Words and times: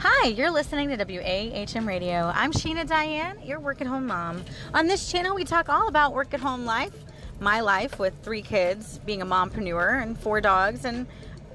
Hi, 0.00 0.28
you're 0.28 0.52
listening 0.52 0.90
to 0.90 0.96
WAHM 0.96 1.84
Radio. 1.84 2.30
I'm 2.32 2.52
Sheena 2.52 2.86
Diane, 2.86 3.36
your 3.42 3.58
work 3.58 3.80
at 3.80 3.88
home 3.88 4.06
mom. 4.06 4.44
On 4.72 4.86
this 4.86 5.10
channel, 5.10 5.34
we 5.34 5.42
talk 5.42 5.68
all 5.68 5.88
about 5.88 6.14
work 6.14 6.32
at 6.32 6.38
home 6.38 6.64
life, 6.64 6.92
my 7.40 7.58
life 7.58 7.98
with 7.98 8.14
three 8.22 8.42
kids, 8.42 9.00
being 9.04 9.22
a 9.22 9.26
mompreneur, 9.26 10.00
and 10.00 10.16
four 10.16 10.40
dogs, 10.40 10.84
and 10.84 11.04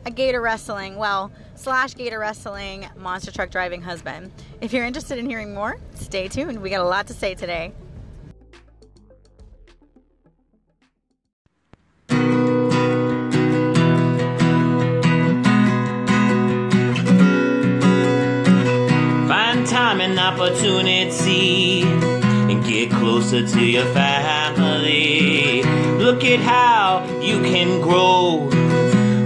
a 0.06 0.12
gator 0.12 0.42
wrestling, 0.42 0.98
well, 0.98 1.32
slash 1.56 1.96
gator 1.96 2.20
wrestling, 2.20 2.86
monster 2.98 3.32
truck 3.32 3.50
driving 3.50 3.82
husband. 3.82 4.30
If 4.60 4.74
you're 4.74 4.86
interested 4.86 5.18
in 5.18 5.26
hearing 5.26 5.54
more, 5.54 5.78
stay 5.94 6.28
tuned. 6.28 6.62
We 6.62 6.70
got 6.70 6.82
a 6.82 6.90
lot 6.90 7.08
to 7.08 7.14
say 7.14 7.36
today. 7.36 7.72
Time 19.94 20.02
and 20.02 20.20
opportunity 20.20 21.84
and 21.84 22.66
get 22.66 22.90
closer 22.90 23.48
to 23.48 23.64
your 23.64 23.86
family. 23.94 25.62
Look 26.00 26.24
at 26.24 26.40
how 26.40 27.06
you 27.22 27.44
can 27.44 27.80
grow 27.80 28.50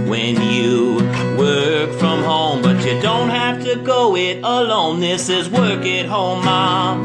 when 0.06 0.42
you 0.42 0.96
work 1.38 1.90
from 1.98 2.22
home, 2.22 2.60
but 2.60 2.84
you 2.84 3.00
don't 3.00 3.30
have 3.30 3.64
to 3.64 3.76
go 3.76 4.14
it 4.16 4.44
alone. 4.44 5.00
This 5.00 5.30
is 5.30 5.48
work 5.48 5.86
at 5.86 6.04
home, 6.06 6.44
mom. 6.44 7.04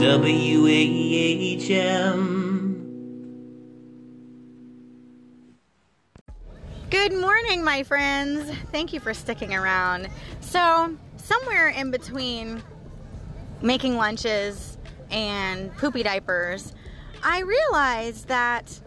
WAHM. 0.00 2.03
Good 7.06 7.20
morning, 7.20 7.62
my 7.62 7.82
friends. 7.82 8.50
Thank 8.72 8.94
you 8.94 8.98
for 8.98 9.12
sticking 9.12 9.54
around. 9.54 10.08
So, 10.40 10.96
somewhere 11.18 11.68
in 11.68 11.90
between 11.90 12.62
making 13.60 13.98
lunches 13.98 14.78
and 15.10 15.70
poopy 15.76 16.02
diapers, 16.02 16.72
I 17.22 17.40
realized 17.42 18.28
that 18.28 18.80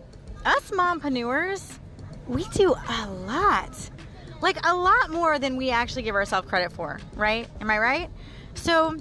us 0.47 0.71
mompreneurs, 0.71 1.77
we 2.27 2.45
do 2.45 2.73
a 2.73 3.07
lot. 3.07 3.91
Like 4.41 4.65
a 4.65 4.73
lot 4.73 5.11
more 5.11 5.37
than 5.37 5.55
we 5.55 5.69
actually 5.69 6.01
give 6.01 6.15
ourselves 6.15 6.49
credit 6.49 6.71
for, 6.71 6.99
right? 7.13 7.47
Am 7.61 7.69
I 7.69 7.77
right? 7.77 8.09
So, 8.55 8.97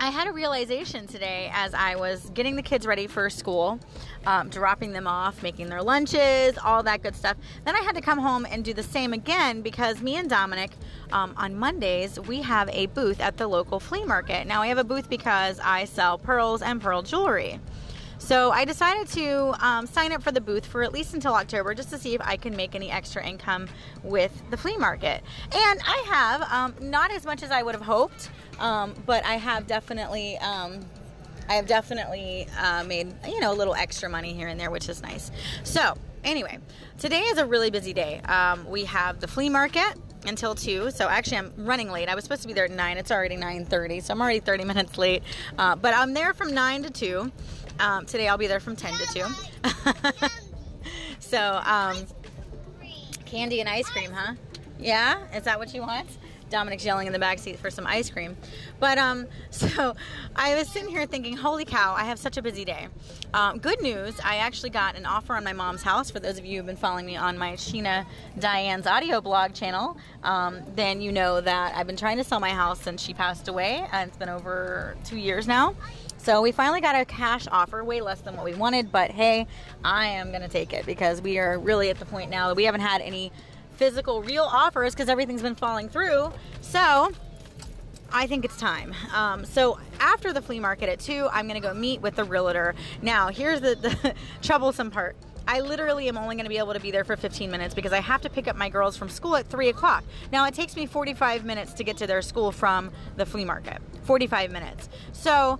I 0.00 0.10
had 0.10 0.26
a 0.26 0.32
realization 0.32 1.06
today 1.06 1.50
as 1.52 1.72
I 1.72 1.94
was 1.94 2.28
getting 2.30 2.56
the 2.56 2.62
kids 2.62 2.84
ready 2.84 3.06
for 3.06 3.30
school, 3.30 3.78
um, 4.26 4.48
dropping 4.48 4.92
them 4.92 5.06
off, 5.06 5.42
making 5.42 5.68
their 5.68 5.82
lunches, 5.82 6.58
all 6.58 6.82
that 6.82 7.02
good 7.02 7.14
stuff. 7.14 7.36
Then 7.64 7.76
I 7.76 7.80
had 7.80 7.94
to 7.94 8.00
come 8.00 8.18
home 8.18 8.44
and 8.50 8.64
do 8.64 8.74
the 8.74 8.82
same 8.82 9.12
again 9.12 9.62
because 9.62 10.02
me 10.02 10.16
and 10.16 10.28
Dominic 10.28 10.72
um, 11.12 11.34
on 11.36 11.56
Mondays 11.56 12.18
we 12.18 12.42
have 12.42 12.68
a 12.70 12.86
booth 12.86 13.20
at 13.20 13.36
the 13.36 13.46
local 13.46 13.78
flea 13.78 14.04
market. 14.04 14.46
Now 14.48 14.62
I 14.62 14.66
have 14.66 14.78
a 14.78 14.84
booth 14.84 15.08
because 15.08 15.60
I 15.60 15.84
sell 15.84 16.18
pearls 16.18 16.60
and 16.60 16.82
pearl 16.82 17.02
jewelry. 17.02 17.60
So 18.24 18.50
I 18.52 18.64
decided 18.64 19.06
to 19.08 19.54
um, 19.60 19.86
sign 19.86 20.10
up 20.10 20.22
for 20.22 20.32
the 20.32 20.40
booth 20.40 20.64
for 20.64 20.82
at 20.82 20.94
least 20.94 21.12
until 21.12 21.34
October 21.34 21.74
just 21.74 21.90
to 21.90 21.98
see 21.98 22.14
if 22.14 22.22
I 22.22 22.38
can 22.38 22.56
make 22.56 22.74
any 22.74 22.90
extra 22.90 23.22
income 23.22 23.68
with 24.02 24.32
the 24.48 24.56
flea 24.56 24.78
market. 24.78 25.22
And 25.52 25.80
I 25.86 26.02
have, 26.08 26.42
um, 26.50 26.74
not 26.80 27.10
as 27.10 27.26
much 27.26 27.42
as 27.42 27.50
I 27.50 27.62
would 27.62 27.74
have 27.74 27.84
hoped, 27.84 28.30
um, 28.58 28.94
but 29.04 29.26
I 29.26 29.34
have 29.34 29.66
definitely. 29.66 30.38
Um, 30.38 30.80
I 31.46 31.56
have 31.56 31.66
definitely 31.66 32.48
uh, 32.58 32.84
made 32.84 33.12
you 33.28 33.38
know 33.40 33.52
a 33.52 33.54
little 33.54 33.74
extra 33.74 34.08
money 34.08 34.32
here 34.32 34.48
and 34.48 34.58
there, 34.58 34.70
which 34.70 34.88
is 34.88 35.02
nice. 35.02 35.30
So 35.62 35.94
anyway, 36.24 36.56
today 36.98 37.20
is 37.20 37.36
a 37.36 37.44
really 37.44 37.70
busy 37.70 37.92
day. 37.92 38.20
Um, 38.20 38.64
we 38.70 38.86
have 38.86 39.20
the 39.20 39.28
flea 39.28 39.50
market 39.50 39.98
until 40.26 40.54
2 40.54 40.90
so 40.90 41.08
actually 41.08 41.36
i'm 41.36 41.52
running 41.56 41.90
late 41.90 42.08
i 42.08 42.14
was 42.14 42.24
supposed 42.24 42.42
to 42.42 42.48
be 42.48 42.54
there 42.54 42.64
at 42.64 42.70
9 42.70 42.96
it's 42.96 43.10
already 43.10 43.36
9.30 43.36 44.02
so 44.02 44.12
i'm 44.12 44.20
already 44.20 44.40
30 44.40 44.64
minutes 44.64 44.98
late 44.98 45.22
uh, 45.58 45.76
but 45.76 45.94
i'm 45.94 46.14
there 46.14 46.32
from 46.34 46.52
9 46.52 46.82
to 46.84 46.90
2 46.90 47.32
um, 47.80 48.06
today 48.06 48.28
I'll 48.28 48.38
be 48.38 48.46
there 48.46 48.60
from 48.60 48.76
10 48.76 48.92
to 48.94 49.06
2. 49.06 50.28
so, 51.18 51.60
um, 51.64 51.96
candy 53.24 53.60
and 53.60 53.68
ice 53.68 53.88
cream, 53.88 54.12
huh? 54.12 54.34
Yeah? 54.78 55.26
Is 55.34 55.44
that 55.44 55.58
what 55.58 55.74
you 55.74 55.80
want? 55.80 56.08
Dominic's 56.50 56.84
yelling 56.84 57.06
in 57.06 57.12
the 57.12 57.18
back 57.18 57.38
seat 57.38 57.58
for 57.58 57.70
some 57.70 57.86
ice 57.86 58.10
cream. 58.10 58.36
But 58.78 58.98
um, 58.98 59.26
so 59.50 59.94
I 60.36 60.54
was 60.54 60.68
sitting 60.68 60.88
here 60.88 61.06
thinking, 61.06 61.36
holy 61.36 61.64
cow, 61.64 61.94
I 61.96 62.04
have 62.04 62.18
such 62.18 62.36
a 62.36 62.42
busy 62.42 62.64
day. 62.64 62.88
Um, 63.32 63.58
good 63.58 63.80
news, 63.82 64.14
I 64.22 64.36
actually 64.36 64.70
got 64.70 64.96
an 64.96 65.06
offer 65.06 65.34
on 65.34 65.42
my 65.42 65.52
mom's 65.52 65.82
house. 65.82 66.10
For 66.10 66.20
those 66.20 66.38
of 66.38 66.44
you 66.44 66.58
who've 66.58 66.66
been 66.66 66.76
following 66.76 67.06
me 67.06 67.16
on 67.16 67.36
my 67.36 67.52
Sheena 67.52 68.06
Diane's 68.38 68.86
audio 68.86 69.20
blog 69.20 69.54
channel, 69.54 69.96
um, 70.22 70.62
then 70.76 71.00
you 71.00 71.10
know 71.10 71.40
that 71.40 71.74
I've 71.74 71.86
been 71.86 71.96
trying 71.96 72.18
to 72.18 72.24
sell 72.24 72.40
my 72.40 72.50
house 72.50 72.80
since 72.80 73.02
she 73.02 73.14
passed 73.14 73.48
away. 73.48 73.86
And 73.92 74.08
it's 74.08 74.18
been 74.18 74.28
over 74.28 74.96
two 75.04 75.16
years 75.16 75.48
now. 75.48 75.74
So 76.18 76.40
we 76.40 76.52
finally 76.52 76.80
got 76.80 76.94
a 76.94 77.04
cash 77.04 77.46
offer, 77.50 77.84
way 77.84 78.00
less 78.00 78.20
than 78.20 78.34
what 78.34 78.46
we 78.46 78.54
wanted, 78.54 78.90
but 78.90 79.10
hey, 79.10 79.46
I 79.84 80.06
am 80.06 80.32
to 80.32 80.48
take 80.48 80.72
it 80.72 80.86
because 80.86 81.20
we 81.20 81.38
are 81.38 81.58
really 81.58 81.90
at 81.90 81.98
the 81.98 82.04
point 82.04 82.30
now 82.30 82.48
that 82.48 82.54
we 82.54 82.64
haven't 82.64 82.80
had 82.80 83.00
any 83.00 83.32
physical, 83.74 84.22
real 84.22 84.44
offers 84.44 84.94
because 84.94 85.08
everything's 85.08 85.42
been 85.42 85.54
falling 85.54 85.88
through. 85.88 86.32
So 86.60 87.12
I 88.12 88.26
think 88.26 88.44
it's 88.44 88.56
time. 88.56 88.94
Um, 89.12 89.44
so 89.44 89.78
after 89.98 90.32
the 90.32 90.40
flea 90.40 90.60
market 90.60 90.88
at 90.88 91.00
2, 91.00 91.28
I'm 91.32 91.48
to 91.48 91.60
go 91.60 91.74
meet 91.74 92.00
with 92.00 92.16
the 92.16 92.24
realtor. 92.24 92.74
Now, 93.02 93.28
here's 93.28 93.60
the, 93.60 93.74
the 93.74 94.14
troublesome 94.42 94.90
part. 94.90 95.16
I 95.46 95.60
literally 95.60 96.08
am 96.08 96.16
only 96.16 96.36
going 96.36 96.44
to 96.46 96.50
be 96.50 96.58
able 96.58 96.72
to 96.72 96.80
be 96.80 96.90
there 96.90 97.04
for 97.04 97.16
15 97.16 97.50
minutes 97.50 97.74
because 97.74 97.92
I 97.92 98.00
have 98.00 98.22
to 98.22 98.30
pick 98.30 98.48
up 98.48 98.56
my 98.56 98.68
girls 98.68 98.96
from 98.96 99.08
school 99.08 99.36
at 99.36 99.46
3 99.48 99.68
o'clock. 99.68 100.04
Now, 100.32 100.46
it 100.46 100.54
takes 100.54 100.74
me 100.74 100.86
45 100.86 101.44
minutes 101.44 101.74
to 101.74 101.84
get 101.84 101.98
to 101.98 102.06
their 102.06 102.22
school 102.22 102.50
from 102.50 102.90
the 103.16 103.26
flea 103.26 103.44
market. 103.44 103.82
45 104.04 104.50
minutes. 104.50 104.88
So, 105.12 105.58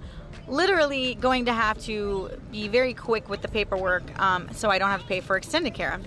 literally 0.49 1.15
going 1.17 1.47
to 1.47 1.53
have 1.53 1.79
to 1.85 2.31
be 2.51 2.69
very 2.69 2.95
quick 2.95 3.29
with 3.29 3.43
the 3.43 3.49
paperwork 3.49 4.19
um, 4.21 4.49
so 4.53 4.71
I 4.71 4.79
don't 4.79 4.91
have 4.91 5.03
to 5.03 5.07
pay 5.07 5.21
for 5.21 5.37
extended 5.37 5.75
care. 5.75 6.01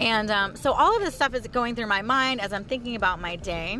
And 0.00 0.30
um, 0.30 0.56
so 0.56 0.72
all 0.72 0.96
of 0.96 1.02
this 1.02 1.14
stuff 1.14 1.34
is 1.34 1.46
going 1.46 1.76
through 1.76 1.86
my 1.86 2.02
mind 2.02 2.40
as 2.40 2.52
I'm 2.52 2.64
thinking 2.64 2.96
about 2.96 3.20
my 3.20 3.36
day. 3.36 3.78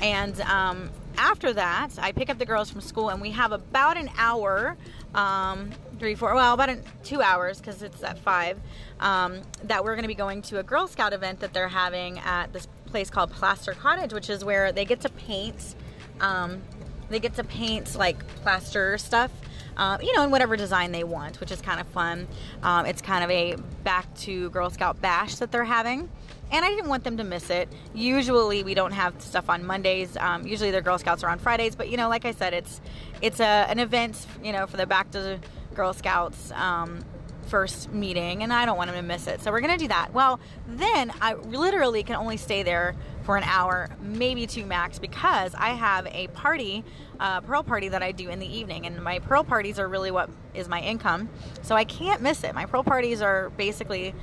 And 0.00 0.40
um, 0.42 0.90
after 1.16 1.52
that, 1.52 1.90
I 1.98 2.12
pick 2.12 2.30
up 2.30 2.38
the 2.38 2.46
girls 2.46 2.70
from 2.70 2.80
school, 2.80 3.08
and 3.08 3.20
we 3.20 3.32
have 3.32 3.50
about 3.50 3.96
an 3.96 4.08
hour, 4.16 4.76
um, 5.14 5.70
three, 5.98 6.14
four, 6.14 6.32
well, 6.34 6.54
about 6.54 6.68
an, 6.68 6.82
two 7.02 7.20
hours 7.20 7.58
because 7.58 7.82
it's 7.82 8.04
at 8.04 8.18
five, 8.18 8.58
um, 9.00 9.40
that 9.64 9.84
we're 9.84 9.94
going 9.94 10.04
to 10.04 10.08
be 10.08 10.14
going 10.14 10.42
to 10.42 10.60
a 10.60 10.62
Girl 10.62 10.86
Scout 10.86 11.12
event 11.12 11.40
that 11.40 11.52
they're 11.52 11.68
having 11.68 12.20
at 12.20 12.52
this 12.52 12.68
place 12.86 13.10
called 13.10 13.32
Plaster 13.32 13.72
Cottage, 13.72 14.12
which 14.12 14.30
is 14.30 14.44
where 14.44 14.70
they 14.70 14.84
get 14.84 15.00
to 15.00 15.08
paint. 15.08 15.74
Um, 16.20 16.62
they 17.10 17.20
get 17.20 17.34
to 17.34 17.44
paint 17.44 17.94
like 17.96 18.26
plaster 18.42 18.98
stuff, 18.98 19.30
uh, 19.76 19.98
you 20.02 20.14
know, 20.14 20.22
in 20.22 20.30
whatever 20.30 20.56
design 20.56 20.92
they 20.92 21.04
want, 21.04 21.40
which 21.40 21.50
is 21.50 21.60
kind 21.60 21.80
of 21.80 21.86
fun. 21.88 22.26
Um, 22.62 22.86
it's 22.86 23.00
kind 23.00 23.24
of 23.24 23.30
a 23.30 23.56
back 23.84 24.12
to 24.18 24.50
Girl 24.50 24.70
Scout 24.70 25.00
bash 25.00 25.36
that 25.36 25.52
they're 25.52 25.64
having. 25.64 26.10
And 26.50 26.64
I 26.64 26.70
didn't 26.70 26.88
want 26.88 27.04
them 27.04 27.18
to 27.18 27.24
miss 27.24 27.50
it. 27.50 27.68
Usually 27.94 28.62
we 28.62 28.72
don't 28.72 28.92
have 28.92 29.20
stuff 29.20 29.50
on 29.50 29.66
Mondays. 29.66 30.16
Um, 30.16 30.46
usually 30.46 30.70
their 30.70 30.80
Girl 30.80 30.98
Scouts 30.98 31.22
are 31.22 31.28
on 31.28 31.38
Fridays. 31.38 31.76
But 31.76 31.90
you 31.90 31.96
know, 31.96 32.08
like 32.08 32.24
I 32.24 32.32
said, 32.32 32.54
it's 32.54 32.80
it's 33.20 33.40
a, 33.40 33.44
an 33.44 33.78
event, 33.78 34.26
you 34.42 34.52
know, 34.52 34.66
for 34.66 34.76
the 34.76 34.86
back 34.86 35.10
to 35.10 35.38
Girl 35.74 35.92
Scouts 35.92 36.50
um, 36.52 37.04
first 37.48 37.92
meeting, 37.92 38.42
and 38.42 38.52
I 38.52 38.66
don't 38.66 38.76
want 38.76 38.90
them 38.90 38.96
to 38.96 39.06
miss 39.06 39.26
it. 39.26 39.42
So 39.42 39.50
we're 39.50 39.60
gonna 39.60 39.78
do 39.78 39.88
that. 39.88 40.12
Well, 40.12 40.40
then 40.66 41.12
I 41.20 41.34
literally 41.34 42.02
can 42.02 42.16
only 42.16 42.36
stay 42.36 42.62
there 42.62 42.94
for 43.28 43.36
an 43.36 43.44
hour, 43.44 43.90
maybe 44.00 44.46
two 44.46 44.64
max, 44.64 44.98
because 44.98 45.54
I 45.54 45.74
have 45.74 46.06
a 46.06 46.28
party, 46.28 46.82
uh, 47.20 47.42
pearl 47.42 47.62
party 47.62 47.90
that 47.90 48.02
I 48.02 48.10
do 48.10 48.30
in 48.30 48.38
the 48.38 48.46
evening, 48.46 48.86
and 48.86 49.04
my 49.04 49.18
pearl 49.18 49.44
parties 49.44 49.78
are 49.78 49.86
really 49.86 50.10
what 50.10 50.30
is 50.54 50.66
my 50.66 50.80
income, 50.80 51.28
so 51.60 51.74
I 51.74 51.84
can't 51.84 52.22
miss 52.22 52.42
it. 52.42 52.54
My 52.54 52.64
pearl 52.64 52.82
parties 52.82 53.20
are 53.20 53.50
basically 53.50 54.14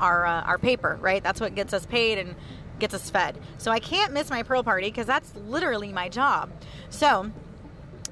our 0.00 0.24
uh, 0.24 0.40
our 0.44 0.56
paper, 0.56 0.98
right? 1.02 1.22
That's 1.22 1.42
what 1.42 1.54
gets 1.54 1.74
us 1.74 1.84
paid 1.84 2.16
and 2.16 2.36
gets 2.78 2.94
us 2.94 3.10
fed. 3.10 3.38
So 3.58 3.70
I 3.70 3.80
can't 3.80 4.14
miss 4.14 4.30
my 4.30 4.42
pearl 4.42 4.62
party 4.62 4.88
because 4.88 5.06
that's 5.06 5.36
literally 5.36 5.92
my 5.92 6.08
job. 6.08 6.50
So 6.88 7.32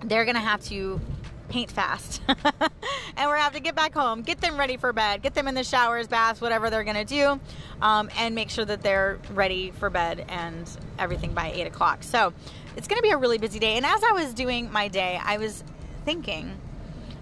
they're 0.04 0.26
gonna 0.26 0.40
have 0.40 0.62
to 0.64 1.00
paint 1.48 1.70
fast. 1.70 2.20
and 3.16 3.28
we're 3.28 3.34
gonna 3.34 3.44
have 3.44 3.52
to 3.54 3.60
get 3.60 3.74
back 3.74 3.94
home, 3.94 4.22
get 4.22 4.40
them 4.40 4.58
ready 4.58 4.76
for 4.76 4.92
bed, 4.92 5.22
get 5.22 5.34
them 5.34 5.48
in 5.48 5.54
the 5.54 5.64
showers, 5.64 6.08
baths, 6.08 6.40
whatever 6.40 6.70
they're 6.70 6.84
gonna 6.84 7.04
do, 7.04 7.40
um, 7.80 8.10
and 8.16 8.34
make 8.34 8.50
sure 8.50 8.64
that 8.64 8.82
they're 8.82 9.18
ready 9.32 9.70
for 9.70 9.90
bed 9.90 10.24
and 10.28 10.70
everything 10.98 11.32
by 11.32 11.50
eight 11.52 11.66
o'clock. 11.66 12.02
So 12.02 12.32
it's 12.76 12.88
gonna 12.88 13.02
be 13.02 13.10
a 13.10 13.16
really 13.16 13.38
busy 13.38 13.58
day. 13.58 13.76
And 13.76 13.86
as 13.86 14.02
I 14.02 14.12
was 14.12 14.34
doing 14.34 14.70
my 14.72 14.88
day, 14.88 15.20
I 15.22 15.38
was 15.38 15.64
thinking 16.04 16.56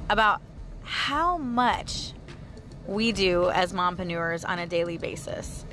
about 0.09 0.41
how 0.83 1.39
much 1.39 2.13
we 2.87 3.13
do 3.13 3.51
as 3.51 3.73
mompreneurs 3.73 4.49
on 4.49 4.59
a 4.59 4.67
daily 4.67 4.99
basis. 4.99 5.65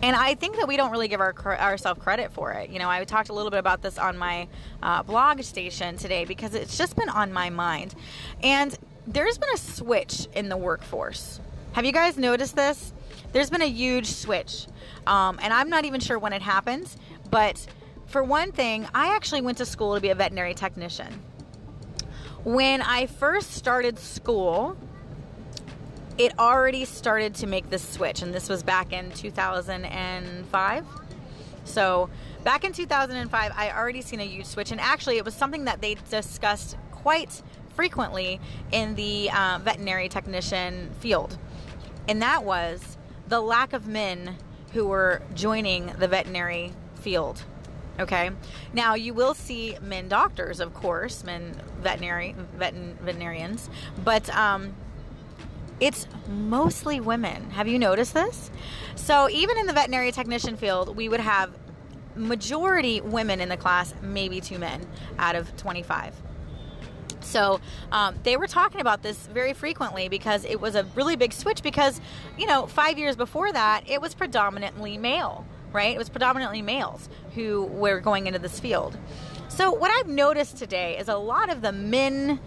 And 0.00 0.14
I 0.14 0.34
think 0.34 0.56
that 0.56 0.68
we 0.68 0.76
don't 0.76 0.92
really 0.92 1.08
give 1.08 1.20
our, 1.20 1.34
ourselves 1.44 2.00
credit 2.00 2.32
for 2.32 2.52
it. 2.52 2.70
You 2.70 2.78
know, 2.78 2.88
I 2.88 3.02
talked 3.04 3.30
a 3.30 3.32
little 3.32 3.50
bit 3.50 3.58
about 3.58 3.82
this 3.82 3.98
on 3.98 4.16
my 4.16 4.46
uh, 4.82 5.02
blog 5.02 5.42
station 5.42 5.96
today 5.96 6.24
because 6.24 6.54
it's 6.54 6.78
just 6.78 6.94
been 6.94 7.08
on 7.08 7.32
my 7.32 7.50
mind. 7.50 7.96
And 8.42 8.76
there's 9.08 9.38
been 9.38 9.48
a 9.54 9.58
switch 9.58 10.28
in 10.34 10.48
the 10.50 10.56
workforce. 10.56 11.40
Have 11.72 11.84
you 11.86 11.92
guys 11.92 12.18
noticed 12.18 12.54
this? 12.56 12.92
There's 13.32 13.48
been 13.48 13.62
a 13.62 13.68
huge 13.68 14.06
switch. 14.06 14.66
Um, 15.06 15.38
and 15.42 15.52
I'm 15.52 15.70
not 15.70 15.84
even 15.86 16.00
sure 16.00 16.18
when 16.18 16.34
it 16.34 16.42
happens, 16.42 16.96
but 17.30 17.66
for 18.06 18.22
one 18.22 18.52
thing, 18.52 18.86
I 18.94 19.14
actually 19.14 19.40
went 19.40 19.58
to 19.58 19.66
school 19.66 19.94
to 19.94 20.00
be 20.00 20.10
a 20.10 20.14
veterinary 20.14 20.54
technician. 20.54 21.22
When 22.44 22.82
I 22.82 23.06
first 23.06 23.52
started 23.52 23.98
school, 23.98 24.76
it 26.18 26.38
already 26.38 26.84
started 26.84 27.34
to 27.36 27.46
make 27.46 27.70
this 27.70 27.86
switch, 27.86 28.22
and 28.22 28.34
this 28.34 28.48
was 28.48 28.62
back 28.62 28.92
in 28.92 29.10
2005. 29.12 30.86
So, 31.64 32.10
back 32.44 32.64
in 32.64 32.72
2005, 32.72 33.52
I 33.54 33.70
already 33.70 34.02
seen 34.02 34.20
a 34.20 34.24
huge 34.24 34.46
switch, 34.46 34.70
and 34.70 34.80
actually, 34.80 35.16
it 35.18 35.24
was 35.24 35.34
something 35.34 35.64
that 35.64 35.80
they 35.80 35.96
discussed 36.10 36.76
quite 36.90 37.42
frequently 37.78 38.40
in 38.72 38.96
the 38.96 39.30
uh, 39.30 39.60
veterinary 39.62 40.08
technician 40.08 40.90
field, 40.98 41.38
and 42.08 42.20
that 42.20 42.42
was 42.42 42.98
the 43.28 43.40
lack 43.40 43.72
of 43.72 43.86
men 43.86 44.36
who 44.72 44.84
were 44.84 45.22
joining 45.32 45.86
the 45.96 46.08
veterinary 46.08 46.72
field. 46.96 47.44
Okay. 48.00 48.32
Now 48.72 48.94
you 48.94 49.14
will 49.14 49.32
see 49.32 49.76
men 49.80 50.08
doctors, 50.08 50.58
of 50.58 50.74
course, 50.74 51.22
men 51.22 51.62
veterinary 51.80 52.34
veterinarians, 52.56 53.70
but 54.02 54.28
um, 54.34 54.74
it's 55.78 56.08
mostly 56.28 56.98
women. 56.98 57.50
Have 57.50 57.68
you 57.68 57.78
noticed 57.78 58.12
this? 58.12 58.50
So 58.96 59.30
even 59.30 59.56
in 59.56 59.66
the 59.66 59.72
veterinary 59.72 60.10
technician 60.10 60.56
field, 60.56 60.96
we 60.96 61.08
would 61.08 61.20
have 61.20 61.52
majority 62.16 63.00
women 63.00 63.40
in 63.40 63.48
the 63.48 63.56
class, 63.56 63.94
maybe 64.02 64.40
two 64.40 64.58
men 64.58 64.84
out 65.16 65.36
of 65.36 65.56
25. 65.56 66.12
So 67.20 67.60
um, 67.92 68.16
they 68.22 68.36
were 68.36 68.46
talking 68.46 68.80
about 68.80 69.02
this 69.02 69.26
very 69.26 69.52
frequently 69.52 70.08
because 70.08 70.44
it 70.44 70.60
was 70.60 70.74
a 70.74 70.84
really 70.94 71.16
big 71.16 71.32
switch. 71.32 71.62
Because 71.62 72.00
you 72.36 72.46
know, 72.46 72.66
five 72.66 72.98
years 72.98 73.16
before 73.16 73.52
that, 73.52 73.82
it 73.88 74.00
was 74.00 74.14
predominantly 74.14 74.98
male, 74.98 75.46
right? 75.72 75.94
It 75.94 75.98
was 75.98 76.08
predominantly 76.08 76.62
males 76.62 77.08
who 77.34 77.64
were 77.64 78.00
going 78.00 78.26
into 78.26 78.38
this 78.38 78.60
field. 78.60 78.96
So 79.48 79.72
what 79.72 79.90
I've 79.90 80.08
noticed 80.08 80.56
today 80.56 80.98
is 80.98 81.08
a 81.08 81.16
lot 81.16 81.50
of 81.50 81.62
the 81.62 81.72
men 81.72 82.40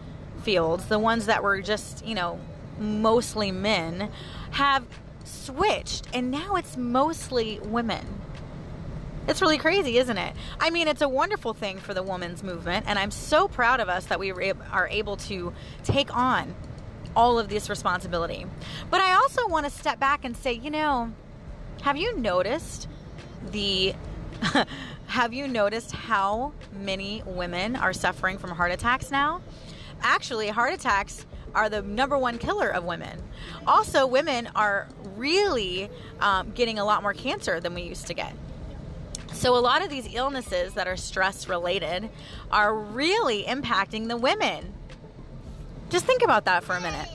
fields, 0.43 0.85
the 0.85 0.99
ones 0.99 1.25
that 1.25 1.43
were 1.43 1.61
just 1.61 2.05
you 2.05 2.15
know 2.15 2.39
mostly 2.79 3.51
men, 3.51 4.11
have 4.51 4.85
switched, 5.23 6.07
and 6.13 6.31
now 6.31 6.55
it's 6.55 6.77
mostly 6.77 7.59
women. 7.59 8.20
It's 9.31 9.41
really 9.41 9.57
crazy, 9.57 9.97
isn't 9.97 10.17
it? 10.17 10.35
I 10.59 10.71
mean, 10.71 10.89
it's 10.89 11.01
a 11.01 11.07
wonderful 11.07 11.53
thing 11.53 11.77
for 11.77 11.93
the 11.93 12.03
women's 12.03 12.43
movement, 12.43 12.85
and 12.85 12.99
I'm 12.99 13.11
so 13.11 13.47
proud 13.47 13.79
of 13.79 13.87
us 13.87 14.07
that 14.07 14.19
we 14.19 14.33
are 14.33 14.89
able 14.89 15.15
to 15.15 15.53
take 15.85 16.13
on 16.13 16.53
all 17.15 17.39
of 17.39 17.47
this 17.47 17.69
responsibility. 17.69 18.45
But 18.89 18.99
I 18.99 19.13
also 19.13 19.47
want 19.47 19.65
to 19.65 19.71
step 19.71 20.01
back 20.01 20.25
and 20.25 20.35
say, 20.35 20.51
you 20.51 20.69
know, 20.69 21.13
have 21.83 21.95
you 21.95 22.17
noticed 22.17 22.89
the 23.51 23.95
have 25.07 25.33
you 25.33 25.47
noticed 25.47 25.93
how 25.93 26.51
many 26.73 27.23
women 27.25 27.77
are 27.77 27.93
suffering 27.93 28.37
from 28.37 28.49
heart 28.49 28.73
attacks 28.73 29.11
now? 29.11 29.39
Actually, 30.01 30.49
heart 30.49 30.73
attacks 30.73 31.25
are 31.55 31.69
the 31.69 31.81
number 31.81 32.17
one 32.17 32.37
killer 32.37 32.67
of 32.67 32.83
women. 32.83 33.23
Also, 33.65 34.05
women 34.05 34.49
are 34.55 34.89
really 35.15 35.89
um, 36.19 36.51
getting 36.51 36.79
a 36.79 36.83
lot 36.83 37.01
more 37.01 37.13
cancer 37.13 37.61
than 37.61 37.73
we 37.73 37.83
used 37.83 38.07
to 38.07 38.13
get. 38.13 38.35
So, 39.41 39.57
a 39.57 39.57
lot 39.57 39.81
of 39.81 39.89
these 39.89 40.07
illnesses 40.13 40.75
that 40.75 40.87
are 40.87 40.95
stress 40.95 41.49
related 41.49 42.11
are 42.51 42.75
really 42.75 43.43
impacting 43.43 44.07
the 44.07 44.15
women. 44.15 44.71
Just 45.89 46.05
think 46.05 46.21
about 46.21 46.45
that 46.45 46.63
for 46.63 46.75
a 46.75 46.79
minute. 46.79 47.09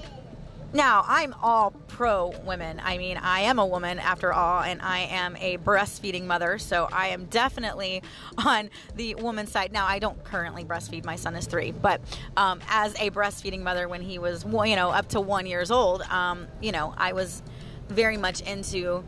Now, 0.72 1.04
I'm 1.06 1.36
all 1.40 1.70
pro 1.86 2.34
women. 2.44 2.82
I 2.82 2.98
mean, 2.98 3.16
I 3.16 3.42
am 3.42 3.60
a 3.60 3.64
woman 3.64 4.00
after 4.00 4.32
all, 4.32 4.60
and 4.60 4.82
I 4.82 5.02
am 5.02 5.36
a 5.36 5.58
breastfeeding 5.58 6.24
mother, 6.24 6.58
so 6.58 6.88
I 6.92 7.10
am 7.10 7.26
definitely 7.26 8.02
on 8.38 8.70
the 8.96 9.14
woman's 9.14 9.52
side. 9.52 9.72
Now, 9.72 9.86
I 9.86 10.00
don't 10.00 10.24
currently 10.24 10.64
breastfeed. 10.64 11.04
My 11.04 11.14
son 11.14 11.36
is 11.36 11.46
three, 11.46 11.70
but 11.70 12.00
um, 12.36 12.60
as 12.68 12.92
a 12.96 13.10
breastfeeding 13.10 13.60
mother, 13.60 13.86
when 13.86 14.02
he 14.02 14.18
was, 14.18 14.44
you 14.44 14.74
know, 14.74 14.90
up 14.90 15.10
to 15.10 15.20
one 15.20 15.46
years 15.46 15.70
old, 15.70 16.02
um, 16.02 16.48
you 16.60 16.72
know, 16.72 16.92
I 16.96 17.12
was 17.12 17.44
very 17.88 18.16
much 18.16 18.40
into 18.40 19.04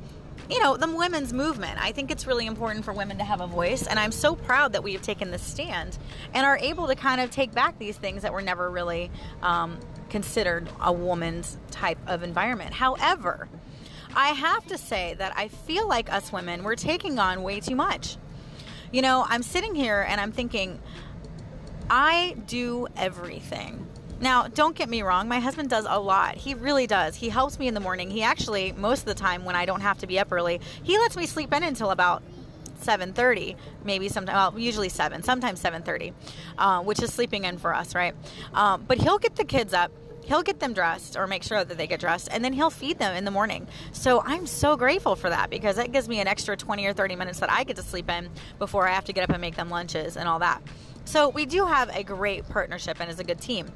you 0.51 0.63
know, 0.63 0.77
the 0.77 0.91
women's 0.91 1.33
movement. 1.33 1.79
I 1.81 1.93
think 1.93 2.11
it's 2.11 2.27
really 2.27 2.47
important 2.47 2.85
for 2.85 2.93
women 2.93 3.19
to 3.19 3.25
have 3.25 3.41
a 3.41 3.47
voice, 3.47 3.87
and 3.87 3.99
I'm 3.99 4.13
so 4.13 4.35
proud 4.35 4.73
that 4.73 4.83
we 4.83 4.93
have 4.95 5.03
taken 5.03 5.31
this 5.31 5.43
stand 5.43 5.99
and 6.33 6.47
are 6.47 6.59
able 6.59 6.87
to 6.87 6.95
kind 6.95 7.21
of 7.21 7.31
take 7.31 7.53
back 7.53 7.79
these 7.79 7.97
things 7.97 8.23
that 8.23 8.33
were 8.33 8.43
never 8.43 8.71
really 8.71 9.11
um, 9.43 9.79
considered 10.09 10.69
a 10.81 10.93
woman's 10.93 11.59
type 11.71 11.99
of 12.07 12.23
environment. 12.23 12.73
However, 12.73 13.49
I 14.15 14.29
have 14.29 14.67
to 14.69 14.79
say 14.79 15.15
that 15.19 15.33
I 15.37 15.49
feel 15.49 15.87
like 15.87 16.11
us 16.13 16.33
women, 16.33 16.63
we're 16.63 16.77
taking 16.77 17.19
on 17.19 17.43
way 17.43 17.61
too 17.61 17.77
much. 17.77 18.17
You 18.91 19.03
know, 19.03 19.27
I'm 19.29 19.43
sitting 19.43 19.75
here 19.75 20.05
and 20.09 20.21
I'm 20.21 20.33
thinking, 20.33 20.81
I 21.91 22.37
do 22.47 22.87
everything. 22.97 23.87
Now, 24.21 24.49
don't 24.49 24.75
get 24.75 24.89
me 24.89 25.03
wrong, 25.03 25.29
my 25.29 25.39
husband 25.39 25.71
does 25.71 25.87
a 25.89 26.01
lot. 26.01 26.37
He 26.37 26.55
really 26.55 26.87
does. 26.87 27.17
He 27.17 27.29
helps 27.29 27.59
me 27.59 27.69
in 27.69 27.75
the 27.75 27.81
morning. 27.81 28.11
He 28.11 28.23
actually, 28.23 28.73
most 28.73 29.01
of 29.01 29.07
the 29.07 29.15
time 29.15 29.45
when 29.45 29.55
I 29.55 29.65
don't 29.65 29.81
have 29.81 29.99
to 29.99 30.07
be 30.07 30.19
up 30.19 30.33
early, 30.33 30.61
he 30.83 30.99
lets 30.99 31.17
me 31.17 31.27
sleep 31.27 31.53
in 31.53 31.63
until 31.63 31.91
about 31.91 32.23
7.30 32.81 33.57
maybe 33.85 34.09
sometimes 34.09 34.37
well 34.37 34.59
usually 34.59 34.89
7 34.89 35.25
sometimes 35.25 35.61
7.30 35.61 36.13
uh, 36.59 36.81
which 36.83 37.03
is 37.03 37.13
sleeping 37.13 37.45
in 37.45 37.59
for 37.59 37.75
us 37.75 37.95
right 37.95 38.15
um, 38.55 38.85
but 38.87 38.99
he'll 38.99 39.19
get 39.19 39.35
the 39.35 39.45
kids 39.45 39.75
up 39.75 39.91
he'll 40.25 40.43
get 40.43 40.61
them 40.61 40.75
dressed 40.75 41.17
or 41.17 41.27
make 41.27 41.43
sure 41.43 41.65
that 41.65 41.77
they 41.77 41.87
get 41.87 41.99
dressed 42.01 42.29
and 42.31 42.45
then 42.45 42.53
he'll 42.53 42.71
feed 42.71 42.99
them 42.99 43.17
in 43.17 43.25
the 43.25 43.31
morning 43.31 43.67
so 43.93 44.23
i'm 44.25 44.47
so 44.47 44.77
grateful 44.77 45.17
for 45.17 45.29
that 45.29 45.51
because 45.51 45.77
that 45.77 45.91
gives 45.91 46.09
me 46.09 46.21
an 46.21 46.29
extra 46.29 46.57
20 46.57 46.87
or 46.87 46.93
30 46.93 47.17
minutes 47.17 47.41
that 47.41 47.51
i 47.51 47.65
get 47.65 47.77
to 47.77 47.83
sleep 47.83 48.09
in 48.09 48.29
before 48.59 48.87
i 48.87 48.93
have 48.93 49.05
to 49.05 49.13
get 49.13 49.25
up 49.25 49.31
and 49.31 49.41
make 49.41 49.57
them 49.57 49.71
lunches 49.71 50.17
and 50.17 50.29
all 50.29 50.39
that 50.39 50.63
so 51.05 51.29
we 51.29 51.47
do 51.47 51.67
have 51.67 51.89
a 51.97 52.05
great 52.05 52.49
partnership 52.49 53.01
and 53.01 53.11
is 53.11 53.19
a 53.19 53.25
good 53.25 53.41
team 53.41 53.67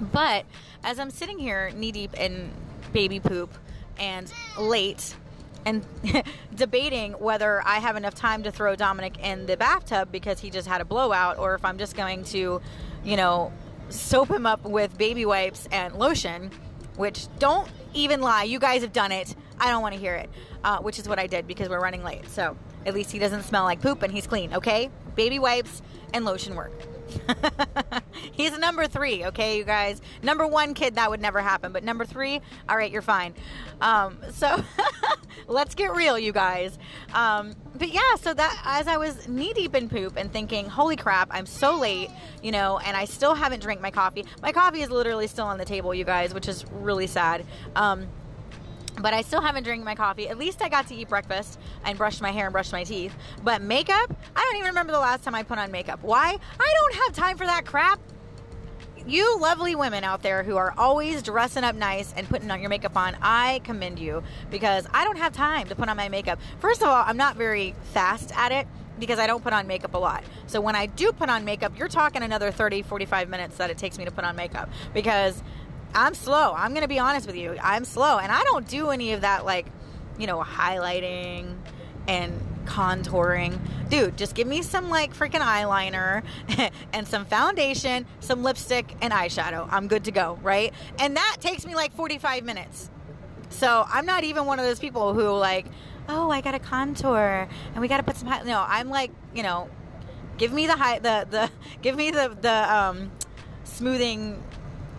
but 0.00 0.44
as 0.84 0.98
I'm 0.98 1.10
sitting 1.10 1.38
here 1.38 1.70
knee 1.74 1.92
deep 1.92 2.14
in 2.14 2.50
baby 2.92 3.20
poop 3.20 3.52
and 3.98 4.32
late 4.58 5.14
and 5.64 5.84
debating 6.54 7.12
whether 7.12 7.62
I 7.66 7.78
have 7.78 7.96
enough 7.96 8.14
time 8.14 8.42
to 8.44 8.52
throw 8.52 8.74
Dominic 8.76 9.18
in 9.18 9.46
the 9.46 9.56
bathtub 9.56 10.10
because 10.10 10.40
he 10.40 10.50
just 10.50 10.68
had 10.68 10.80
a 10.80 10.84
blowout 10.84 11.38
or 11.38 11.54
if 11.54 11.64
I'm 11.64 11.78
just 11.78 11.96
going 11.96 12.24
to, 12.24 12.60
you 13.04 13.16
know, 13.16 13.52
soap 13.90 14.30
him 14.30 14.46
up 14.46 14.64
with 14.64 14.96
baby 14.98 15.26
wipes 15.26 15.68
and 15.72 15.94
lotion, 15.94 16.50
which 16.96 17.26
don't 17.38 17.68
even 17.94 18.20
lie. 18.20 18.44
You 18.44 18.58
guys 18.58 18.82
have 18.82 18.92
done 18.92 19.12
it. 19.12 19.34
I 19.60 19.70
don't 19.70 19.82
want 19.82 19.94
to 19.94 20.00
hear 20.00 20.14
it, 20.14 20.30
uh, 20.64 20.78
which 20.78 20.98
is 20.98 21.08
what 21.08 21.18
I 21.18 21.26
did 21.26 21.46
because 21.46 21.68
we're 21.68 21.80
running 21.80 22.04
late. 22.04 22.28
So 22.28 22.56
at 22.86 22.94
least 22.94 23.10
he 23.10 23.18
doesn't 23.18 23.42
smell 23.42 23.64
like 23.64 23.80
poop 23.80 24.02
and 24.02 24.12
he's 24.12 24.26
clean, 24.26 24.54
okay? 24.54 24.90
Baby 25.16 25.38
wipes 25.38 25.82
and 26.14 26.24
lotion 26.24 26.54
work. 26.54 26.72
He's 28.32 28.56
number 28.58 28.86
three, 28.86 29.24
okay, 29.26 29.58
you 29.58 29.64
guys. 29.64 30.00
Number 30.22 30.46
one 30.46 30.74
kid, 30.74 30.94
that 30.96 31.10
would 31.10 31.20
never 31.20 31.40
happen. 31.40 31.72
But 31.72 31.84
number 31.84 32.04
three, 32.04 32.40
all 32.68 32.76
right, 32.76 32.90
you're 32.90 33.02
fine. 33.02 33.34
Um, 33.80 34.18
so 34.30 34.62
let's 35.48 35.74
get 35.74 35.94
real, 35.94 36.18
you 36.18 36.32
guys. 36.32 36.78
Um, 37.14 37.54
but 37.74 37.88
yeah, 37.88 38.14
so 38.20 38.34
that 38.34 38.60
as 38.64 38.88
I 38.88 38.96
was 38.96 39.28
knee 39.28 39.52
deep 39.52 39.74
in 39.74 39.88
poop 39.88 40.16
and 40.16 40.32
thinking, 40.32 40.68
holy 40.68 40.96
crap, 40.96 41.28
I'm 41.30 41.46
so 41.46 41.78
late, 41.78 42.10
you 42.42 42.52
know, 42.52 42.78
and 42.78 42.96
I 42.96 43.04
still 43.04 43.34
haven't 43.34 43.62
drank 43.62 43.80
my 43.80 43.90
coffee. 43.90 44.24
My 44.42 44.52
coffee 44.52 44.82
is 44.82 44.90
literally 44.90 45.26
still 45.26 45.46
on 45.46 45.58
the 45.58 45.64
table, 45.64 45.94
you 45.94 46.04
guys, 46.04 46.34
which 46.34 46.48
is 46.48 46.64
really 46.72 47.06
sad. 47.06 47.44
Um, 47.76 48.08
but 49.00 49.14
I 49.14 49.22
still 49.22 49.40
haven't 49.40 49.64
drank 49.64 49.84
my 49.84 49.94
coffee. 49.94 50.28
At 50.28 50.38
least 50.38 50.62
I 50.62 50.68
got 50.68 50.86
to 50.88 50.94
eat 50.94 51.08
breakfast 51.08 51.58
and 51.84 51.96
brushed 51.96 52.20
my 52.20 52.30
hair 52.30 52.46
and 52.46 52.52
brushed 52.52 52.72
my 52.72 52.84
teeth. 52.84 53.14
But 53.42 53.62
makeup, 53.62 54.14
I 54.34 54.40
don't 54.40 54.56
even 54.56 54.68
remember 54.68 54.92
the 54.92 54.98
last 54.98 55.24
time 55.24 55.34
I 55.34 55.42
put 55.42 55.58
on 55.58 55.70
makeup. 55.70 56.00
Why? 56.02 56.36
I 56.60 56.74
don't 56.80 56.94
have 56.94 57.14
time 57.14 57.36
for 57.36 57.46
that 57.46 57.64
crap. 57.64 58.00
You 59.06 59.38
lovely 59.40 59.74
women 59.74 60.04
out 60.04 60.22
there 60.22 60.42
who 60.42 60.56
are 60.56 60.74
always 60.76 61.22
dressing 61.22 61.64
up 61.64 61.74
nice 61.74 62.12
and 62.14 62.28
putting 62.28 62.50
on 62.50 62.60
your 62.60 62.68
makeup 62.68 62.94
on, 62.96 63.16
I 63.22 63.60
commend 63.64 63.98
you 63.98 64.22
because 64.50 64.86
I 64.92 65.04
don't 65.04 65.16
have 65.16 65.32
time 65.32 65.66
to 65.68 65.74
put 65.74 65.88
on 65.88 65.96
my 65.96 66.10
makeup. 66.10 66.38
First 66.58 66.82
of 66.82 66.88
all, 66.88 67.04
I'm 67.06 67.16
not 67.16 67.36
very 67.36 67.74
fast 67.94 68.32
at 68.36 68.52
it 68.52 68.66
because 68.98 69.18
I 69.18 69.26
don't 69.26 69.42
put 69.42 69.52
on 69.52 69.66
makeup 69.66 69.94
a 69.94 69.98
lot. 69.98 70.24
So 70.46 70.60
when 70.60 70.76
I 70.76 70.86
do 70.86 71.12
put 71.12 71.30
on 71.30 71.44
makeup, 71.44 71.78
you're 71.78 71.88
talking 71.88 72.22
another 72.22 72.50
30, 72.50 72.82
45 72.82 73.28
minutes 73.28 73.56
that 73.56 73.70
it 73.70 73.78
takes 73.78 73.96
me 73.96 74.04
to 74.04 74.10
put 74.10 74.24
on 74.24 74.36
makeup 74.36 74.68
because 74.92 75.42
I'm 75.94 76.14
slow. 76.14 76.52
I'm 76.54 76.70
going 76.70 76.82
to 76.82 76.88
be 76.88 76.98
honest 76.98 77.26
with 77.26 77.36
you. 77.36 77.56
I'm 77.62 77.84
slow. 77.84 78.18
And 78.18 78.30
I 78.30 78.42
don't 78.44 78.66
do 78.68 78.90
any 78.90 79.12
of 79.12 79.22
that, 79.22 79.44
like, 79.44 79.66
you 80.18 80.26
know, 80.26 80.42
highlighting 80.42 81.56
and 82.06 82.32
contouring. 82.66 83.58
Dude, 83.88 84.16
just 84.16 84.34
give 84.34 84.46
me 84.46 84.62
some, 84.62 84.90
like, 84.90 85.14
freaking 85.14 85.40
eyeliner 85.40 86.22
and 86.92 87.08
some 87.08 87.24
foundation, 87.24 88.06
some 88.20 88.42
lipstick, 88.42 88.94
and 89.00 89.12
eyeshadow. 89.12 89.68
I'm 89.70 89.88
good 89.88 90.04
to 90.04 90.10
go, 90.10 90.38
right? 90.42 90.72
And 90.98 91.16
that 91.16 91.36
takes 91.40 91.66
me 91.66 91.74
like 91.74 91.92
45 91.92 92.44
minutes. 92.44 92.90
So 93.50 93.86
I'm 93.88 94.04
not 94.04 94.24
even 94.24 94.44
one 94.44 94.58
of 94.58 94.66
those 94.66 94.78
people 94.78 95.14
who, 95.14 95.30
like, 95.30 95.66
oh, 96.08 96.30
I 96.30 96.40
got 96.40 96.52
to 96.52 96.58
contour 96.58 97.48
and 97.72 97.80
we 97.80 97.88
got 97.88 97.98
to 97.98 98.02
put 98.02 98.16
some, 98.16 98.28
high-. 98.28 98.42
no, 98.42 98.64
I'm 98.66 98.88
like, 98.88 99.10
you 99.34 99.42
know, 99.42 99.68
give 100.36 100.52
me 100.52 100.66
the 100.66 100.76
high, 100.76 100.98
the, 100.98 101.26
the, 101.28 101.50
give 101.82 101.96
me 101.96 102.10
the, 102.10 102.36
the, 102.40 102.74
um, 102.74 103.10
smoothing 103.64 104.42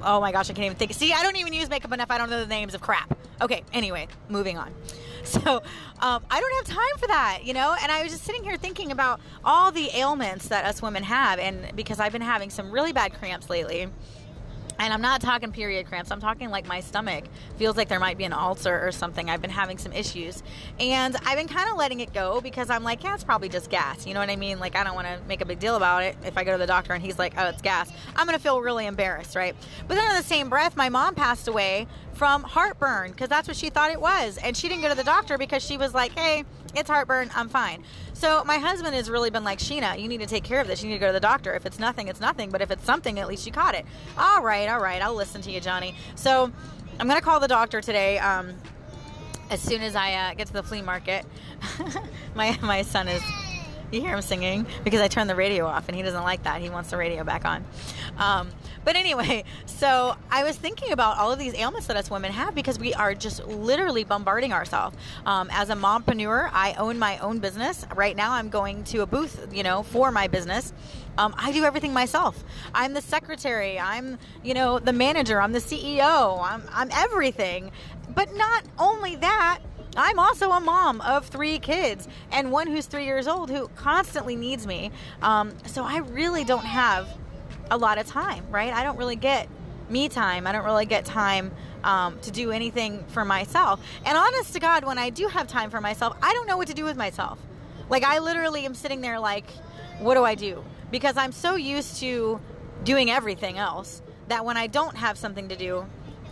oh 0.03 0.20
my 0.20 0.32
gosh, 0.32 0.50
I 0.50 0.53
can't 0.53 0.65
even 0.65 0.77
think. 0.77 0.94
See, 0.94 1.13
I 1.13 1.24
don't 1.24 1.36
even 1.38 1.53
use 1.53 1.70
makeup 1.70 1.91
enough. 1.91 2.12
I 2.12 2.18
don't 2.18 2.29
know 2.29 2.39
the 2.39 2.48
names 2.48 2.74
of 2.74 2.82
crap. 2.82 3.18
Okay, 3.41 3.63
anyway, 3.74 4.08
moving 4.29 4.58
on. 4.58 4.74
So 5.22 5.62
um, 6.00 6.24
I 6.32 6.39
don't 6.39 6.65
have 6.65 6.75
time 6.75 6.98
for 6.98 7.06
that, 7.08 7.41
you 7.44 7.53
know. 7.53 7.75
And 7.84 7.91
I 7.91 8.01
was 8.01 8.13
just 8.13 8.24
sitting 8.24 8.44
here 8.44 8.58
thinking 8.58 8.91
about 8.91 9.20
all 9.46 9.70
the 9.72 9.89
ailments 9.94 10.48
that 10.48 10.65
us 10.65 10.82
women 10.82 11.03
have, 11.03 11.38
and 11.38 11.75
because 11.75 12.00
I've 12.00 12.13
been 12.13 12.22
having 12.22 12.50
some 12.50 12.72
really 12.72 12.94
bad 12.94 13.13
cramps 13.13 13.48
lately 13.48 13.89
and 14.80 14.94
I'm 14.94 15.02
not 15.02 15.22
talking 15.22 15.52
period 15.52 15.88
cramps. 15.88 16.10
I'm 16.10 16.22
talking 16.22 16.50
like 16.50 16.66
my 16.66 16.80
stomach 16.80 17.26
feels 17.58 17.76
like 17.78 17.90
there 17.90 18.00
might 18.00 18.18
be 18.18 18.24
an 18.24 18.34
ulcer 18.34 18.86
or 18.86 18.92
something. 18.92 19.30
I've 19.30 19.42
been 19.42 19.50
having 19.50 19.78
some 19.78 19.92
issues. 19.92 20.42
And 20.80 21.16
I've 21.26 21.38
been 21.38 21.50
kind 21.50 21.70
of 21.70 21.78
letting 21.78 22.00
it 22.00 22.14
go 22.14 22.40
because 22.42 22.70
I'm 22.70 22.84
like, 22.84 23.04
yeah, 23.04 23.14
it's 23.14 23.24
probably 23.24 23.50
just 23.50 23.70
gas. 23.70 24.08
You 24.08 24.14
know 24.14 24.22
what 24.22 24.30
I 24.30 24.38
mean? 24.38 24.60
Like, 24.60 24.76
I 24.76 24.84
don't 24.86 24.96
want 24.96 25.08
to 25.08 25.20
make 25.28 25.42
a 25.42 25.46
big 25.46 25.60
deal 25.60 25.76
about 25.76 26.04
it. 26.04 26.16
If 26.24 26.38
I 26.38 26.44
go 26.44 26.54
to 26.54 26.58
the 26.58 26.68
doctor 26.68 26.94
and 26.94 27.04
he's 27.04 27.20
like, 27.20 27.34
oh, 27.38 27.48
it's 27.48 27.62
gas, 27.62 27.92
I'm 28.16 28.26
going 28.26 28.38
to 28.38 28.44
feel 28.44 28.62
really 28.62 28.86
embarrassed, 28.86 29.36
right? 29.36 29.56
But 29.88 29.96
then 29.96 30.10
in 30.10 30.16
the 30.16 30.24
same 30.24 30.50
breath, 30.50 30.78
my 30.78 30.90
mom 30.90 31.14
passed 31.14 31.48
away 31.48 31.88
from 32.20 32.44
heartburn 32.44 33.12
because 33.12 33.30
that's 33.30 33.48
what 33.48 33.56
she 33.56 33.70
thought 33.70 33.92
it 33.92 34.02
was. 34.02 34.38
And 34.40 34.56
she 34.56 34.68
didn't 34.68 34.82
go 34.82 34.90
to 34.90 34.96
the 34.96 35.06
doctor 35.06 35.38
because 35.38 35.66
she 35.66 35.78
was 35.78 35.94
like, 35.94 36.12
hey, 36.20 36.44
it's 36.76 36.90
heartburn. 36.90 37.32
I'm 37.34 37.48
fine. 37.48 37.82
So 38.12 38.44
my 38.44 38.58
husband 38.58 38.94
has 38.94 39.10
really 39.10 39.30
been 39.30 39.46
like, 39.46 39.60
Sheena, 39.60 39.98
you 39.98 40.10
need 40.10 40.20
to 40.20 40.26
take 40.26 40.44
care 40.44 40.60
of 40.60 40.68
this. 40.68 40.84
You 40.84 40.90
need 40.90 40.96
to 40.96 41.00
go 41.00 41.08
to 41.08 41.14
the 41.14 41.22
doctor. 41.22 41.54
If 41.54 41.66
it's 41.66 41.80
nothing, 41.80 42.10
it's 42.10 42.20
nothing. 42.20 42.50
But 42.50 42.62
if 42.62 42.72
it's 42.72 42.84
something, 42.84 43.20
at 43.20 43.30
least 43.30 43.46
you 43.46 43.54
caught 43.54 43.74
it. 43.74 43.86
All 44.18 44.44
right, 44.44 44.68
all 44.68 44.82
right. 44.82 45.02
I'll 45.02 45.16
listen 45.16 45.42
to 45.44 45.52
you, 45.52 45.62
Johnny. 45.62 45.96
So 46.16 46.52
I'm 47.00 47.08
going 47.08 47.18
to 47.18 47.24
call 47.24 47.40
the 47.40 47.48
doctor 47.48 47.80
today. 47.80 48.20
Um, 48.20 48.54
as 49.50 49.62
soon 49.62 49.82
as 49.82 49.96
I 49.96 50.14
uh, 50.14 50.34
get 50.34 50.48
to 50.48 50.54
the 50.54 50.62
flea 50.62 50.82
market, 50.82 51.26
my 52.36 52.60
my 52.62 52.82
son 52.82 53.08
is 53.08 53.24
you 53.91 54.01
hear 54.01 54.13
him 54.13 54.22
singing 54.22 54.65
because 54.84 55.01
I 55.01 55.08
turned 55.08 55.29
the 55.29 55.36
radio 55.36 55.65
off 55.65 55.88
and 55.88 55.96
he 55.96 56.03
doesn't 56.03 56.24
like 56.24 56.43
that. 56.43 56.62
He 56.62 56.69
wants 56.69 56.89
the 56.89 56.98
radio 56.98 57.24
back 57.24 57.46
on. 57.46 57.65
Um, 58.17 58.50
but 58.84 58.96
anyway, 58.96 59.43
so 59.65 60.15
I 60.31 60.43
was 60.43 60.55
thinking 60.55 60.91
about 60.91 61.17
all 61.17 61.31
of 61.31 61.39
these 61.39 61.53
ailments 61.53 61.88
that 61.88 61.98
us 61.98 62.10
women 62.10 62.31
have 62.31 62.55
because 62.55 62.79
we 62.79 62.93
are 62.93 63.13
just 63.13 63.46
literally 63.48 64.03
bombarding 64.03 64.53
ourselves. 64.53 64.98
Um, 65.25 65.50
as 65.51 65.69
a 65.69 65.75
mompreneur, 65.75 66.50
I 66.53 66.74
own 66.74 67.00
my 67.00 67.17
own 67.19 67.39
business. 67.39 67.86
Right 67.96 68.15
now, 68.15 68.34
I'm 68.34 68.50
going 68.50 68.84
to 68.86 69.01
a 69.01 69.05
booth, 69.05 69.48
you 69.51 69.63
know, 69.63 69.84
for 69.84 70.12
my 70.12 70.27
business. 70.27 70.74
Um, 71.17 71.36
I 71.38 71.51
do 71.51 71.65
everything 71.65 71.93
myself. 71.93 72.43
I'm 72.74 72.93
the 72.93 73.01
secretary. 73.01 73.79
I'm, 73.79 74.17
you 74.43 74.53
know, 74.53 74.79
the 74.79 74.93
manager. 74.93 75.41
I'm 75.41 75.51
the 75.51 75.60
CEO. 75.60 76.41
I'm, 76.41 76.63
I'm 76.72 76.89
everything. 76.91 77.72
But 78.15 78.36
not 78.36 78.63
only 78.77 79.17
that, 79.17 79.60
I'm 79.96 80.19
also 80.19 80.51
a 80.51 80.60
mom 80.60 81.01
of 81.01 81.25
three 81.27 81.60
kids 81.60 82.08
and 82.31 82.51
one 82.51 82.67
who's 82.67 82.86
three 82.86 83.05
years 83.05 83.27
old 83.27 83.50
who 83.50 83.67
constantly 83.69 84.36
needs 84.36 84.67
me. 84.67 84.91
Um, 85.22 85.53
so 85.65 85.84
I 85.84 85.98
really 85.98 86.43
don't 86.43 86.65
have 86.65 87.08
a 87.72 87.77
lot 87.77 87.98
of 87.98 88.08
time, 88.08 88.46
right? 88.50 88.74
I 88.74 88.84
don't 88.84 88.98
really 88.98 89.15
get 89.15 89.48
me 89.89 90.10
time. 90.10 90.46
I 90.46 90.51
don't 90.51 90.65
really 90.65 90.86
get 90.86 91.05
time 91.05 91.51
um, 91.84 92.19
to 92.22 92.31
do 92.31 92.51
anything 92.51 93.03
for 93.08 93.25
myself. 93.25 93.81
And 94.05 94.17
honest 94.17 94.53
to 94.53 94.60
God, 94.60 94.84
when 94.84 94.98
I 94.98 95.10
do 95.10 95.27
have 95.27 95.48
time 95.48 95.69
for 95.69 95.81
myself, 95.81 96.15
I 96.22 96.34
don't 96.34 96.48
know 96.48 96.58
what 96.58 96.67
to 96.67 96.74
do 96.74 96.84
with 96.84 96.98
myself. 96.98 97.39
Like, 97.89 98.03
I 98.03 98.19
literally 98.19 98.65
am 98.65 98.75
sitting 98.75 99.01
there 99.01 99.19
like, 99.19 99.50
what 100.00 100.15
do 100.15 100.24
I 100.24 100.36
do? 100.36 100.63
Because 100.91 101.17
I'm 101.17 101.31
so 101.31 101.55
used 101.55 102.00
to 102.00 102.39
doing 102.84 103.10
everything 103.10 103.58
else 103.58 104.01
that 104.27 104.46
when 104.46 104.58
I 104.58 104.67
don't 104.67 104.96
have 104.96 105.17
something 105.17 105.50
to 105.50 105.55
do, 105.55 105.86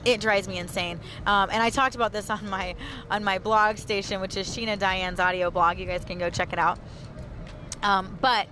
it 0.08 0.22
drives 0.22 0.48
me 0.48 0.58
insane. 0.58 1.00
Um, 1.26 1.50
and 1.52 1.62
I 1.62 1.70
talked 1.70 1.96
about 1.96 2.14
this 2.14 2.30
on 2.38 2.50
my 2.50 2.76
on 3.12 3.24
my 3.24 3.38
blog 3.38 3.78
station, 3.78 4.22
which 4.22 4.38
is 4.38 4.48
Sheena 4.48 4.80
Diane's 4.80 5.20
audio 5.20 5.52
blog. 5.52 5.78
You 5.78 5.86
guys 5.86 6.06
can 6.06 6.18
go 6.18 6.30
check 6.30 6.54
it 6.54 6.60
out. 6.60 6.80
Um, 7.84 8.18
but 8.22 8.48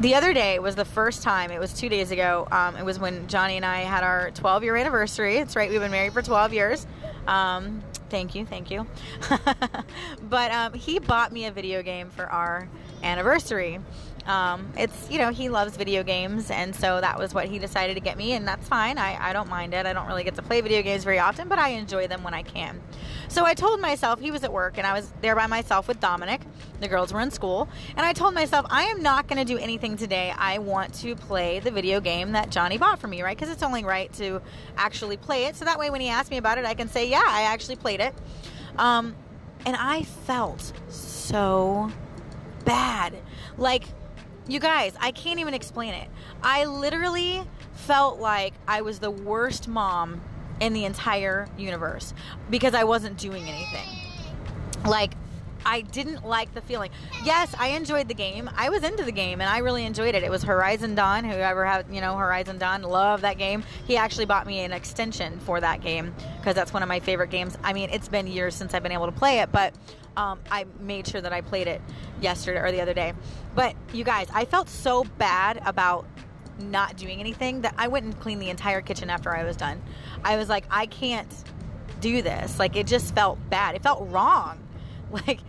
the 0.00 0.14
other 0.16 0.34
day 0.34 0.58
was 0.58 0.74
the 0.74 0.84
first 0.84 1.22
time. 1.22 1.50
It 1.50 1.60
was 1.60 1.72
two 1.72 1.88
days 1.88 2.10
ago. 2.10 2.48
Um, 2.50 2.76
it 2.76 2.84
was 2.84 2.98
when 2.98 3.26
Johnny 3.28 3.56
and 3.56 3.64
I 3.64 3.80
had 3.80 4.02
our 4.02 4.30
12 4.32 4.64
year 4.64 4.76
anniversary. 4.76 5.36
It's 5.36 5.56
right. 5.56 5.70
We've 5.70 5.80
been 5.80 5.92
married 5.92 6.12
for 6.12 6.22
12 6.22 6.52
years. 6.52 6.86
Um, 7.26 7.82
thank 8.10 8.34
you, 8.34 8.44
thank 8.44 8.70
you. 8.70 8.86
but 10.22 10.50
um, 10.50 10.74
he 10.74 10.98
bought 10.98 11.32
me 11.32 11.46
a 11.46 11.52
video 11.52 11.82
game 11.82 12.10
for 12.10 12.26
our 12.26 12.68
anniversary. 13.02 13.80
Um, 14.26 14.72
it's 14.78 15.10
you 15.10 15.18
know 15.18 15.30
he 15.30 15.50
loves 15.50 15.76
video 15.76 16.02
games 16.02 16.50
and 16.50 16.74
so 16.74 17.00
that 17.00 17.18
was 17.18 17.34
what 17.34 17.46
he 17.46 17.58
decided 17.58 17.94
to 17.94 18.00
get 18.00 18.16
me 18.16 18.32
and 18.32 18.48
that's 18.48 18.66
fine. 18.66 18.96
I, 18.96 19.18
I 19.20 19.32
don't 19.34 19.50
mind 19.50 19.74
it. 19.74 19.84
I 19.84 19.92
don't 19.92 20.06
really 20.06 20.24
get 20.24 20.34
to 20.36 20.42
play 20.42 20.62
video 20.62 20.82
games 20.82 21.04
very 21.04 21.18
often 21.18 21.46
but 21.46 21.58
i 21.58 21.70
enjoy 21.70 22.06
them 22.06 22.22
when 22.22 22.32
i 22.32 22.42
can. 22.42 22.80
So 23.28 23.44
i 23.44 23.52
told 23.52 23.80
myself 23.80 24.20
he 24.20 24.30
was 24.30 24.42
at 24.42 24.50
work 24.52 24.78
and 24.78 24.86
i 24.86 24.94
was 24.94 25.12
there 25.20 25.36
by 25.36 25.46
myself 25.46 25.88
with 25.88 26.00
dominic. 26.00 26.40
The 26.80 26.88
girls 26.88 27.12
were 27.12 27.20
in 27.20 27.30
school 27.30 27.68
and 27.96 28.06
i 28.06 28.14
told 28.14 28.32
myself 28.32 28.64
i 28.70 28.84
am 28.84 29.02
not 29.02 29.28
going 29.28 29.44
to 29.44 29.52
do 29.52 29.58
anything 29.58 29.98
today. 29.98 30.32
I 30.34 30.56
want 30.56 30.94
to 30.94 31.14
play 31.16 31.60
the 31.60 31.70
video 31.70 32.00
game 32.00 32.32
that 32.32 32.48
johnny 32.48 32.78
bought 32.78 33.00
for 33.00 33.08
me 33.08 33.20
right? 33.20 33.36
Because 33.36 33.52
it's 33.52 33.62
only 33.62 33.84
right 33.84 34.10
to 34.14 34.40
actually 34.78 35.18
play 35.18 35.44
it. 35.44 35.56
So 35.56 35.66
that 35.66 35.78
way 35.78 35.90
when 35.90 36.00
he 36.00 36.08
asks 36.08 36.30
me 36.30 36.38
about 36.38 36.56
it 36.56 36.64
i 36.64 36.72
can 36.72 36.88
say 36.88 37.10
yeah 37.10 37.24
i 37.26 37.42
actually 37.42 37.76
played 37.76 38.00
it. 38.00 38.14
Um, 38.78 39.14
and 39.66 39.76
i 39.78 40.02
felt 40.02 40.72
so 40.88 41.92
bad. 42.64 43.14
Like 43.58 43.84
you 44.46 44.60
guys, 44.60 44.94
I 45.00 45.10
can't 45.10 45.40
even 45.40 45.54
explain 45.54 45.94
it. 45.94 46.08
I 46.42 46.64
literally 46.64 47.42
felt 47.72 48.18
like 48.18 48.54
I 48.68 48.82
was 48.82 48.98
the 48.98 49.10
worst 49.10 49.68
mom 49.68 50.20
in 50.60 50.72
the 50.72 50.84
entire 50.84 51.48
universe 51.56 52.14
because 52.50 52.74
I 52.74 52.84
wasn't 52.84 53.18
doing 53.18 53.48
anything. 53.48 53.88
Like, 54.84 55.14
I 55.66 55.80
didn't 55.80 56.26
like 56.26 56.52
the 56.52 56.60
feeling. 56.60 56.90
Yes, 57.24 57.54
I 57.58 57.68
enjoyed 57.68 58.08
the 58.08 58.14
game. 58.14 58.50
I 58.54 58.68
was 58.68 58.84
into 58.84 59.02
the 59.02 59.12
game 59.12 59.40
and 59.40 59.48
I 59.48 59.58
really 59.58 59.86
enjoyed 59.86 60.14
it. 60.14 60.22
It 60.22 60.30
was 60.30 60.42
Horizon 60.42 60.94
Dawn. 60.94 61.24
Whoever 61.24 61.64
had, 61.64 61.86
you 61.90 62.02
know, 62.02 62.16
Horizon 62.16 62.58
Dawn, 62.58 62.82
love 62.82 63.22
that 63.22 63.38
game. 63.38 63.64
He 63.86 63.96
actually 63.96 64.26
bought 64.26 64.46
me 64.46 64.60
an 64.60 64.72
extension 64.72 65.40
for 65.40 65.60
that 65.60 65.80
game 65.80 66.14
because 66.38 66.54
that's 66.54 66.74
one 66.74 66.82
of 66.82 66.88
my 66.88 67.00
favorite 67.00 67.30
games. 67.30 67.56
I 67.64 67.72
mean, 67.72 67.88
it's 67.90 68.08
been 68.08 68.26
years 68.26 68.54
since 68.54 68.74
I've 68.74 68.82
been 68.82 68.92
able 68.92 69.06
to 69.06 69.12
play 69.12 69.40
it, 69.40 69.50
but 69.52 69.72
um, 70.16 70.40
I 70.50 70.66
made 70.80 71.06
sure 71.06 71.20
that 71.20 71.32
I 71.32 71.40
played 71.40 71.66
it 71.66 71.80
yesterday 72.20 72.60
or 72.60 72.70
the 72.72 72.80
other 72.80 72.94
day. 72.94 73.12
But 73.54 73.74
you 73.92 74.04
guys, 74.04 74.28
I 74.32 74.44
felt 74.44 74.68
so 74.68 75.04
bad 75.18 75.60
about 75.64 76.06
not 76.60 76.96
doing 76.96 77.20
anything 77.20 77.62
that 77.62 77.74
I 77.76 77.88
went 77.88 78.04
and 78.04 78.18
cleaned 78.20 78.40
the 78.40 78.50
entire 78.50 78.80
kitchen 78.80 79.10
after 79.10 79.34
I 79.34 79.44
was 79.44 79.56
done. 79.56 79.82
I 80.22 80.36
was 80.36 80.48
like, 80.48 80.64
I 80.70 80.86
can't 80.86 81.32
do 82.00 82.22
this. 82.22 82.58
Like 82.58 82.76
it 82.76 82.86
just 82.86 83.14
felt 83.14 83.38
bad. 83.50 83.74
It 83.74 83.82
felt 83.82 84.08
wrong. 84.10 84.60
Like 85.28 85.40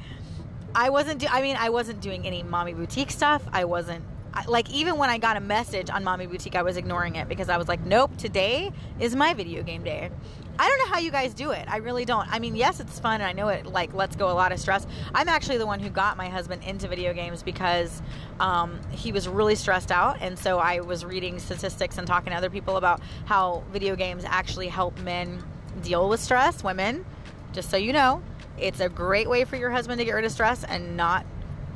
I 0.76 0.90
wasn't. 0.90 1.22
Do- 1.22 1.28
I 1.32 1.42
mean, 1.42 1.56
I 1.56 1.70
wasn't 1.70 2.00
doing 2.02 2.28
any 2.28 2.44
mommy 2.44 2.74
boutique 2.74 3.10
stuff. 3.10 3.42
I 3.52 3.66
wasn't. 3.66 4.04
Like 4.48 4.70
even 4.70 4.98
when 4.98 5.10
I 5.10 5.18
got 5.18 5.38
a 5.38 5.42
message 5.42 5.90
on 5.90 6.04
mommy 6.04 6.28
boutique, 6.28 6.56
I 6.56 6.62
was 6.62 6.78
ignoring 6.78 7.16
it 7.16 7.28
because 7.28 7.50
I 7.50 7.58
was 7.58 7.68
like, 7.68 7.82
nope. 7.82 8.16
Today 8.18 8.72
is 9.00 9.16
my 9.16 9.34
video 9.34 9.64
game 9.64 9.84
day. 9.84 10.10
I 10.58 10.70
don't 10.70 10.78
know 10.80 10.94
how 10.94 11.00
you 11.00 11.12
guys 11.12 11.34
do 11.34 11.52
it. 11.52 11.66
I 11.68 11.78
really 11.78 12.06
don't. 12.06 12.32
I 12.32 12.40
mean, 12.40 12.56
yes, 12.56 12.80
it's 12.80 12.98
fun 13.00 13.16
and 13.16 13.24
I 13.24 13.34
know 13.34 13.50
it 13.50 13.66
like 13.66 13.94
lets 13.94 14.16
go 14.16 14.32
a 14.32 14.34
lot 14.34 14.52
of 14.52 14.60
stress. 14.60 14.88
I'm 15.14 15.28
actually 15.28 15.58
the 15.58 15.66
one 15.66 15.80
who 15.80 15.90
got 15.90 16.16
my 16.16 16.30
husband 16.30 16.64
into 16.64 16.88
video 16.88 17.14
games 17.14 17.44
because 17.44 18.02
um, 18.40 18.80
he 18.92 19.12
was 19.12 19.28
really 19.28 19.56
stressed 19.56 19.92
out, 19.92 20.18
and 20.22 20.38
so 20.38 20.60
I 20.60 20.80
was 20.80 21.04
reading 21.04 21.40
statistics 21.40 21.98
and 21.98 22.08
talking 22.08 22.32
to 22.32 22.38
other 22.38 22.50
people 22.50 22.78
about 22.78 23.02
how 23.26 23.64
video 23.72 23.96
games 23.96 24.24
actually 24.26 24.68
help 24.68 24.98
men 25.00 25.44
deal 25.82 26.08
with 26.08 26.22
stress. 26.22 26.64
Women, 26.64 27.06
just 27.52 27.70
so 27.70 27.76
you 27.78 27.92
know, 27.92 28.22
it's 28.58 28.80
a 28.80 28.88
great 28.88 29.30
way 29.30 29.44
for 29.44 29.58
your 29.58 29.72
husband 29.72 30.00
to 30.00 30.06
get 30.06 30.14
rid 30.14 30.24
of 30.24 30.32
stress 30.32 30.64
and 30.64 30.96
not 30.96 31.26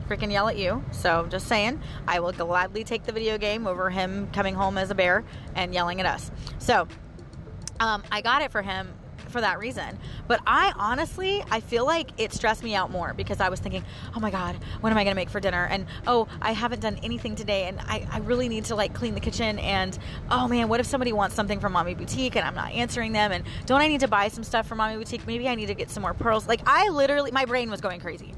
freaking 0.09 0.31
yell 0.31 0.47
at 0.47 0.57
you. 0.57 0.83
So 0.91 1.27
just 1.29 1.47
saying, 1.47 1.81
I 2.07 2.19
will 2.19 2.31
gladly 2.31 2.83
take 2.83 3.03
the 3.03 3.11
video 3.11 3.37
game 3.37 3.67
over 3.67 3.89
him 3.89 4.29
coming 4.33 4.55
home 4.55 4.77
as 4.77 4.89
a 4.89 4.95
bear 4.95 5.23
and 5.55 5.73
yelling 5.73 5.99
at 5.99 6.05
us. 6.05 6.31
So 6.57 6.87
um, 7.79 8.03
I 8.11 8.21
got 8.21 8.41
it 8.41 8.51
for 8.51 8.61
him 8.61 8.89
for 9.29 9.41
that 9.41 9.59
reason. 9.59 9.99
But 10.27 10.41
I 10.47 10.73
honestly, 10.75 11.43
I 11.51 11.59
feel 11.59 11.85
like 11.85 12.09
it 12.17 12.33
stressed 12.33 12.63
me 12.63 12.73
out 12.73 12.89
more 12.89 13.13
because 13.13 13.39
I 13.39 13.49
was 13.49 13.59
thinking, 13.59 13.85
oh 14.15 14.19
my 14.19 14.31
God, 14.31 14.57
what 14.81 14.91
am 14.91 14.97
I 14.97 15.03
going 15.03 15.11
to 15.11 15.15
make 15.15 15.29
for 15.29 15.39
dinner? 15.39 15.67
And 15.69 15.85
oh, 16.07 16.27
I 16.41 16.51
haven't 16.51 16.81
done 16.81 16.99
anything 17.03 17.35
today 17.35 17.65
and 17.65 17.79
I, 17.81 18.07
I 18.11 18.19
really 18.19 18.49
need 18.49 18.65
to 18.65 18.75
like 18.75 18.93
clean 18.93 19.13
the 19.13 19.19
kitchen. 19.19 19.59
And 19.59 19.97
oh 20.31 20.47
man, 20.47 20.67
what 20.67 20.79
if 20.79 20.87
somebody 20.87 21.13
wants 21.13 21.35
something 21.35 21.59
from 21.59 21.73
Mommy 21.73 21.93
Boutique 21.93 22.35
and 22.35 22.45
I'm 22.45 22.55
not 22.55 22.71
answering 22.71 23.13
them? 23.13 23.31
And 23.31 23.45
don't 23.67 23.81
I 23.81 23.87
need 23.87 23.99
to 24.01 24.07
buy 24.07 24.29
some 24.29 24.43
stuff 24.43 24.67
from 24.67 24.79
Mommy 24.79 24.97
Boutique? 24.97 25.25
Maybe 25.27 25.47
I 25.47 25.55
need 25.55 25.67
to 25.67 25.75
get 25.75 25.91
some 25.91 26.01
more 26.01 26.15
pearls. 26.15 26.47
Like 26.47 26.61
I 26.65 26.89
literally, 26.89 27.31
my 27.31 27.45
brain 27.45 27.69
was 27.69 27.81
going 27.81 27.99
crazy. 27.99 28.33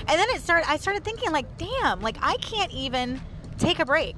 And 0.00 0.18
then 0.18 0.28
it 0.30 0.40
started, 0.40 0.68
I 0.68 0.76
started 0.76 1.04
thinking 1.04 1.32
like, 1.32 1.58
damn, 1.58 2.00
like 2.00 2.16
I 2.20 2.36
can't 2.38 2.72
even 2.72 3.20
take 3.58 3.78
a 3.78 3.84
break 3.84 4.16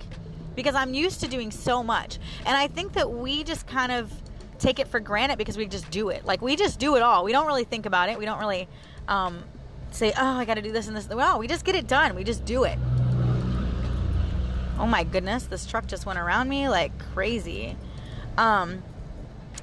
because 0.54 0.74
I'm 0.74 0.94
used 0.94 1.20
to 1.20 1.28
doing 1.28 1.50
so 1.50 1.82
much. 1.82 2.18
And 2.46 2.56
I 2.56 2.68
think 2.68 2.92
that 2.94 3.10
we 3.10 3.44
just 3.44 3.66
kind 3.66 3.92
of, 3.92 4.12
take 4.62 4.78
it 4.78 4.86
for 4.86 5.00
granted 5.00 5.36
because 5.36 5.56
we 5.56 5.66
just 5.66 5.90
do 5.90 6.08
it. 6.08 6.24
Like 6.24 6.40
we 6.40 6.56
just 6.56 6.78
do 6.78 6.96
it 6.96 7.02
all. 7.02 7.24
We 7.24 7.32
don't 7.32 7.46
really 7.46 7.64
think 7.64 7.84
about 7.84 8.08
it. 8.08 8.18
We 8.18 8.24
don't 8.24 8.38
really 8.38 8.68
um, 9.08 9.42
say, 9.90 10.12
"Oh, 10.16 10.38
I 10.38 10.44
got 10.44 10.54
to 10.54 10.62
do 10.62 10.72
this 10.72 10.86
and 10.86 10.96
this." 10.96 11.08
Well, 11.08 11.38
we 11.38 11.48
just 11.48 11.64
get 11.64 11.74
it 11.74 11.86
done. 11.86 12.14
We 12.14 12.24
just 12.24 12.44
do 12.44 12.64
it. 12.64 12.78
Oh 14.78 14.86
my 14.86 15.04
goodness, 15.04 15.44
this 15.44 15.66
truck 15.66 15.86
just 15.86 16.06
went 16.06 16.18
around 16.18 16.48
me 16.48 16.68
like 16.68 16.96
crazy. 17.12 17.76
Um, 18.38 18.82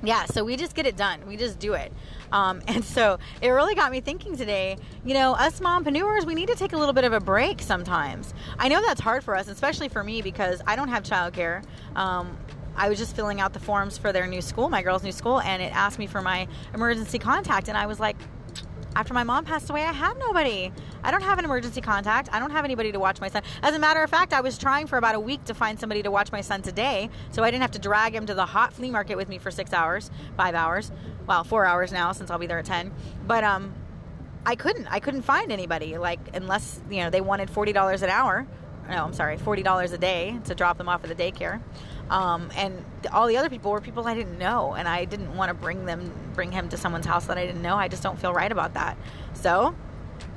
yeah, 0.03 0.25
so 0.25 0.43
we 0.43 0.55
just 0.55 0.75
get 0.75 0.85
it 0.85 0.95
done. 0.95 1.19
We 1.27 1.37
just 1.37 1.59
do 1.59 1.73
it. 1.73 1.91
Um, 2.31 2.61
and 2.67 2.83
so 2.83 3.19
it 3.41 3.49
really 3.49 3.75
got 3.75 3.91
me 3.91 4.01
thinking 4.01 4.35
today, 4.35 4.77
you 5.05 5.13
know, 5.13 5.33
us 5.33 5.59
mompreneurs, 5.59 6.25
we 6.25 6.35
need 6.35 6.47
to 6.47 6.55
take 6.55 6.73
a 6.73 6.77
little 6.77 6.93
bit 6.93 7.03
of 7.03 7.13
a 7.13 7.19
break 7.19 7.61
sometimes. 7.61 8.33
I 8.57 8.67
know 8.67 8.81
that's 8.81 9.01
hard 9.01 9.23
for 9.23 9.35
us, 9.35 9.47
especially 9.47 9.89
for 9.89 10.03
me 10.03 10.21
because 10.21 10.61
I 10.67 10.75
don't 10.75 10.89
have 10.89 11.03
childcare. 11.03 11.63
Um, 11.95 12.37
I 12.75 12.87
was 12.87 12.97
just 12.97 13.15
filling 13.15 13.41
out 13.41 13.51
the 13.51 13.59
forms 13.59 13.97
for 13.97 14.13
their 14.13 14.25
new 14.25 14.41
school, 14.41 14.69
my 14.69 14.81
girls' 14.81 15.03
new 15.03 15.11
school, 15.11 15.41
and 15.41 15.61
it 15.61 15.75
asked 15.75 15.99
me 15.99 16.07
for 16.07 16.21
my 16.21 16.47
emergency 16.73 17.19
contact. 17.19 17.67
And 17.67 17.77
I 17.77 17.87
was 17.87 17.99
like, 17.99 18.15
after 18.99 19.13
my 19.13 19.23
mom 19.23 19.45
passed 19.45 19.69
away, 19.69 19.85
I 19.85 19.93
have 19.93 20.17
nobody. 20.17 20.73
I 21.05 21.11
don't 21.11 21.23
have 21.23 21.39
an 21.39 21.45
emergency 21.45 21.79
contact. 21.79 22.27
I 22.33 22.39
don't 22.39 22.51
have 22.51 22.65
anybody 22.65 22.91
to 22.91 22.99
watch 22.99 23.21
my 23.21 23.29
son. 23.29 23.43
As 23.63 23.73
a 23.73 23.79
matter 23.79 24.03
of 24.03 24.09
fact, 24.09 24.33
I 24.33 24.41
was 24.41 24.57
trying 24.57 24.87
for 24.87 24.97
about 24.97 25.15
a 25.15 25.19
week 25.21 25.45
to 25.45 25.53
find 25.53 25.79
somebody 25.79 26.03
to 26.03 26.11
watch 26.11 26.33
my 26.33 26.41
son 26.41 26.61
today, 26.61 27.09
so 27.31 27.41
I 27.41 27.49
didn't 27.49 27.61
have 27.61 27.71
to 27.71 27.79
drag 27.79 28.13
him 28.13 28.25
to 28.25 28.33
the 28.33 28.45
hot 28.45 28.73
flea 28.73 28.91
market 28.91 29.15
with 29.15 29.29
me 29.29 29.37
for 29.37 29.51
six 29.51 29.71
hours, 29.71 30.11
five 30.35 30.53
hours, 30.53 30.91
well, 31.27 31.45
four 31.45 31.65
hours 31.65 31.93
now 31.93 32.11
since 32.11 32.29
I'll 32.29 32.39
be 32.39 32.45
there 32.45 32.59
at 32.59 32.65
ten. 32.65 32.91
But 33.25 33.45
um, 33.45 33.73
I 34.45 34.55
couldn't. 34.55 34.87
I 34.87 34.99
couldn't 34.99 35.21
find 35.21 35.49
anybody. 35.49 35.97
Like 35.97 36.19
unless 36.33 36.81
you 36.89 36.97
know 36.97 37.09
they 37.09 37.21
wanted 37.21 37.49
forty 37.49 37.71
dollars 37.71 38.01
an 38.01 38.09
hour. 38.09 38.45
No, 38.89 39.05
I'm 39.05 39.13
sorry, 39.13 39.37
forty 39.37 39.63
dollars 39.63 39.93
a 39.93 39.97
day 39.97 40.37
to 40.43 40.55
drop 40.55 40.77
them 40.77 40.89
off 40.89 41.05
at 41.05 41.17
the 41.17 41.23
daycare. 41.23 41.61
Um, 42.09 42.49
and 42.55 42.83
all 43.13 43.27
the 43.27 43.37
other 43.37 43.49
people 43.49 43.71
were 43.71 43.81
people 43.81 44.05
I 44.07 44.15
didn't 44.15 44.37
know, 44.37 44.73
and 44.73 44.87
I 44.87 45.05
didn't 45.05 45.35
want 45.35 45.49
to 45.49 45.53
bring 45.53 45.85
them, 45.85 46.11
bring 46.33 46.51
him 46.51 46.69
to 46.69 46.77
someone's 46.77 47.05
house 47.05 47.25
that 47.27 47.37
I 47.37 47.45
didn't 47.45 47.61
know. 47.61 47.75
I 47.75 47.87
just 47.87 48.03
don't 48.03 48.19
feel 48.19 48.33
right 48.33 48.51
about 48.51 48.73
that. 48.73 48.97
So, 49.33 49.75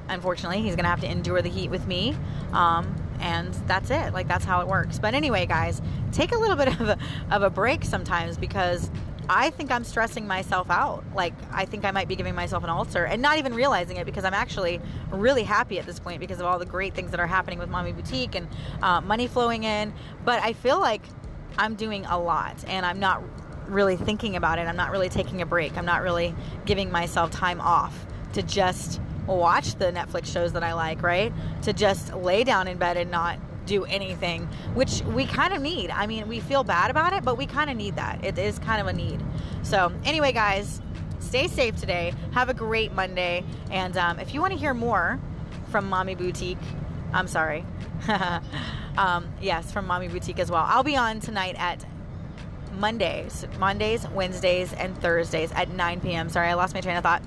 unfortunately, 0.09 0.62
he's 0.62 0.76
gonna 0.76 0.88
have 0.88 1.00
to 1.00 1.11
endure 1.11 1.41
the 1.41 1.49
heat 1.49 1.71
with 1.71 1.87
me, 1.87 2.17
um, 2.52 2.95
and 3.21 3.55
that's 3.67 3.91
it. 3.91 4.12
Like 4.12 4.29
that's 4.29 4.45
how 4.45 4.61
it 4.61 4.69
works. 4.69 4.99
But 4.99 5.14
anyway, 5.14 5.47
guys, 5.47 5.81
take 6.12 6.33
a 6.33 6.38
little 6.38 6.57
bit 6.57 6.69
of 6.81 6.88
a, 6.88 6.99
of 7.31 7.43
a 7.43 7.50
break 7.50 7.85
sometimes 7.85 8.37
because 8.37 8.91
I 9.29 9.50
think 9.50 9.71
I'm 9.71 9.85
stressing 9.85 10.26
myself 10.26 10.71
out. 10.71 11.05
Like, 11.14 11.35
I 11.52 11.64
think 11.64 11.85
I 11.85 11.91
might 11.91 12.09
be 12.09 12.17
giving 12.17 12.35
myself 12.35 12.64
an 12.64 12.71
ulcer 12.71 13.05
and 13.05 13.23
not 13.23 13.38
even 13.38 13.55
realizing 13.55 13.97
it 13.97 14.05
because 14.05 14.25
I'm 14.25 14.35
actually 14.35 14.81
really 15.11 15.45
happy 15.45 15.79
at 15.79 15.87
this 15.87 16.00
point 16.00 16.21
because 16.21 16.41
of 16.41 16.47
all 16.47 16.59
the 16.59 16.67
great 16.67 16.95
things 16.95 17.12
that 17.12 17.21
are 17.21 17.26
happening 17.26 17.59
with 17.59 17.69
Mommy 17.69 17.93
Boutique 17.93 18.35
and 18.35 18.49
uh, 18.83 19.00
money 19.00 19.26
flowing 19.26 19.64
in. 19.64 19.95
But 20.25 20.43
I 20.43 20.52
feel 20.52 20.81
like 20.81 21.02
I'm 21.59 21.75
doing 21.75 22.07
a 22.07 22.19
lot 22.19 22.65
and 22.67 22.85
I'm 22.85 23.01
not 23.01 23.23
really 23.69 23.97
thinking 23.97 24.37
about 24.37 24.59
it. 24.59 24.63
I'm 24.63 24.77
not 24.77 24.91
really 24.91 25.09
taking 25.09 25.43
a 25.43 25.47
break. 25.47 25.77
I'm 25.77 25.85
not 25.85 26.03
really 26.03 26.35
giving 26.65 26.91
myself 26.91 27.31
time 27.31 27.61
off 27.61 28.07
to 28.35 28.43
just 28.43 29.01
watch 29.27 29.77
the 29.77 29.87
Netflix 29.87 30.27
shows 30.27 30.53
that 30.53 30.63
I 30.63 30.73
like, 30.75 31.03
right? 31.03 31.33
To 31.63 31.73
just 31.73 32.15
lay 32.15 32.45
down 32.45 32.69
in 32.69 32.79
bed 32.79 32.97
and 32.97 33.11
not 33.11 33.39
do 33.67 33.85
anything, 33.85 34.49
which 34.75 35.03
we 35.03 35.25
kind 35.25 35.55
of 35.55 35.63
need. 35.63 35.91
I 35.91 36.07
mean, 36.07 36.27
we 36.29 36.41
feel 36.41 36.65
bad 36.65 36.91
about 36.91 37.13
it, 37.13 37.25
but 37.25 37.39
we 37.39 37.47
kind 37.47 37.71
of 37.71 37.77
need 37.77 37.97
that. 37.97 38.25
It 38.25 38.39
is 38.39 38.59
kind 38.59 38.81
of 38.81 38.87
a 38.89 38.93
need. 38.93 39.23
So, 39.63 39.93
anyway, 40.05 40.33
guys, 40.33 40.81
stay 41.21 41.47
safe 41.47 41.77
today. 41.77 42.13
Have 42.33 42.49
a 42.49 42.55
great 42.55 42.93
Monday. 42.93 43.45
And 43.71 43.97
um, 43.97 44.19
if 44.19 44.35
you 44.35 44.41
want 44.41 44.53
to 44.53 44.59
hear 44.59 44.75
more 44.75 45.21
from 45.71 45.89
Mommy 45.89 46.15
Boutique, 46.15 46.59
I'm 47.13 47.29
sorry. 47.29 47.65
um, 48.97 49.33
yes, 49.41 49.73
from 49.73 49.87
Mommy 49.87 50.09
Boutique 50.09 50.39
as 50.39 50.51
well. 50.51 50.65
I'll 50.67 50.83
be 50.83 50.97
on 50.97 51.21
tonight 51.21 51.57
at 51.59 51.85
Mondays, 52.73 53.47
Mondays, 53.59 54.07
Wednesdays, 54.09 54.73
and 54.73 54.97
Thursdays 54.99 55.53
at 55.53 55.71
9 55.71 56.01
p.m. 56.01 56.29
Sorry, 56.29 56.49
I 56.49 56.55
lost 56.55 56.75
my 56.75 56.81
train 56.81 56.97
of 56.97 57.03
thought. 57.03 57.23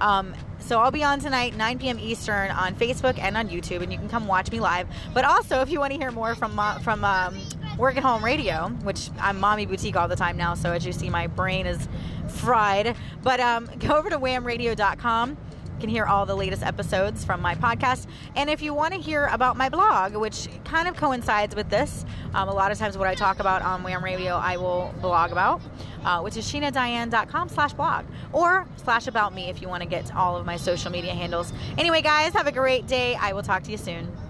Um, 0.00 0.34
so 0.58 0.80
I'll 0.80 0.90
be 0.90 1.02
on 1.02 1.20
tonight, 1.20 1.56
9 1.56 1.78
p.m. 1.78 1.98
Eastern, 1.98 2.50
on 2.50 2.74
Facebook 2.74 3.18
and 3.18 3.36
on 3.36 3.48
YouTube, 3.48 3.82
and 3.82 3.92
you 3.92 3.98
can 3.98 4.08
come 4.08 4.26
watch 4.26 4.50
me 4.50 4.60
live. 4.60 4.88
But 5.14 5.24
also, 5.24 5.60
if 5.62 5.70
you 5.70 5.80
want 5.80 5.92
to 5.92 5.98
hear 5.98 6.10
more 6.10 6.34
from 6.34 6.60
from 6.82 7.04
um, 7.04 7.40
Work 7.78 7.96
at 7.96 8.02
Home 8.02 8.24
Radio, 8.24 8.68
which 8.82 9.10
I'm 9.18 9.40
Mommy 9.40 9.66
Boutique 9.66 9.96
all 9.96 10.08
the 10.08 10.16
time 10.16 10.36
now, 10.36 10.54
so 10.54 10.72
as 10.72 10.84
you 10.86 10.92
see, 10.92 11.10
my 11.10 11.26
brain 11.26 11.66
is 11.66 11.88
fried. 12.28 12.94
But 13.22 13.40
um, 13.40 13.68
go 13.78 13.96
over 13.96 14.10
to 14.10 14.18
wahmradio.com 14.18 15.36
can 15.80 15.88
hear 15.88 16.04
all 16.04 16.26
the 16.26 16.36
latest 16.36 16.62
episodes 16.62 17.24
from 17.24 17.40
my 17.40 17.54
podcast. 17.54 18.06
And 18.36 18.48
if 18.48 18.62
you 18.62 18.72
want 18.72 18.94
to 18.94 19.00
hear 19.00 19.26
about 19.26 19.56
my 19.56 19.68
blog, 19.68 20.14
which 20.14 20.48
kind 20.64 20.86
of 20.86 20.96
coincides 20.96 21.56
with 21.56 21.68
this, 21.68 22.04
um, 22.34 22.48
a 22.48 22.52
lot 22.52 22.70
of 22.70 22.78
times 22.78 22.96
what 22.96 23.08
I 23.08 23.14
talk 23.14 23.40
about 23.40 23.62
on 23.62 23.82
WAHM 23.82 24.02
Radio, 24.02 24.36
I 24.36 24.56
will 24.56 24.94
blog 25.00 25.32
about, 25.32 25.60
uh, 26.04 26.20
which 26.20 26.36
is 26.36 26.50
sheenadiane.com 26.50 27.48
slash 27.48 27.72
blog 27.72 28.04
or 28.32 28.68
slash 28.76 29.06
about 29.06 29.34
me 29.34 29.48
if 29.48 29.60
you 29.60 29.68
want 29.68 29.82
to 29.82 29.88
get 29.88 30.14
all 30.14 30.36
of 30.36 30.46
my 30.46 30.56
social 30.56 30.92
media 30.92 31.12
handles. 31.12 31.52
Anyway, 31.78 32.02
guys, 32.02 32.32
have 32.34 32.46
a 32.46 32.52
great 32.52 32.86
day. 32.86 33.16
I 33.16 33.32
will 33.32 33.42
talk 33.42 33.64
to 33.64 33.70
you 33.70 33.78
soon. 33.78 34.29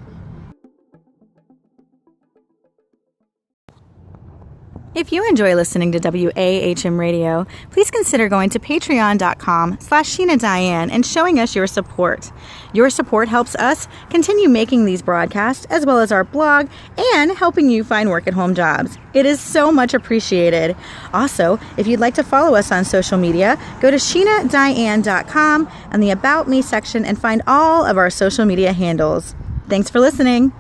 If 4.92 5.12
you 5.12 5.26
enjoy 5.28 5.54
listening 5.54 5.92
to 5.92 6.00
WAHM 6.00 6.98
Radio, 6.98 7.46
please 7.70 7.92
consider 7.92 8.28
going 8.28 8.50
to 8.50 8.58
patreon.com 8.58 9.78
slash 9.78 10.16
Sheena 10.16 10.36
Diane 10.36 10.90
and 10.90 11.06
showing 11.06 11.38
us 11.38 11.54
your 11.54 11.68
support. 11.68 12.32
Your 12.72 12.90
support 12.90 13.28
helps 13.28 13.54
us 13.54 13.86
continue 14.10 14.48
making 14.48 14.86
these 14.86 15.00
broadcasts 15.00 15.64
as 15.66 15.86
well 15.86 16.00
as 16.00 16.10
our 16.10 16.24
blog 16.24 16.68
and 17.14 17.30
helping 17.30 17.70
you 17.70 17.84
find 17.84 18.10
work 18.10 18.26
at 18.26 18.34
home 18.34 18.52
jobs. 18.52 18.98
It 19.14 19.26
is 19.26 19.40
so 19.40 19.70
much 19.70 19.94
appreciated. 19.94 20.74
Also, 21.12 21.60
if 21.76 21.86
you'd 21.86 22.00
like 22.00 22.14
to 22.14 22.24
follow 22.24 22.56
us 22.56 22.72
on 22.72 22.84
social 22.84 23.16
media, 23.16 23.56
go 23.80 23.92
to 23.92 23.96
SheenaDiane.com 23.96 25.70
and 25.92 26.02
the 26.02 26.10
About 26.10 26.48
Me 26.48 26.62
section 26.62 27.04
and 27.04 27.16
find 27.16 27.42
all 27.46 27.84
of 27.84 27.96
our 27.96 28.10
social 28.10 28.44
media 28.44 28.72
handles. 28.72 29.36
Thanks 29.68 29.88
for 29.88 30.00
listening. 30.00 30.52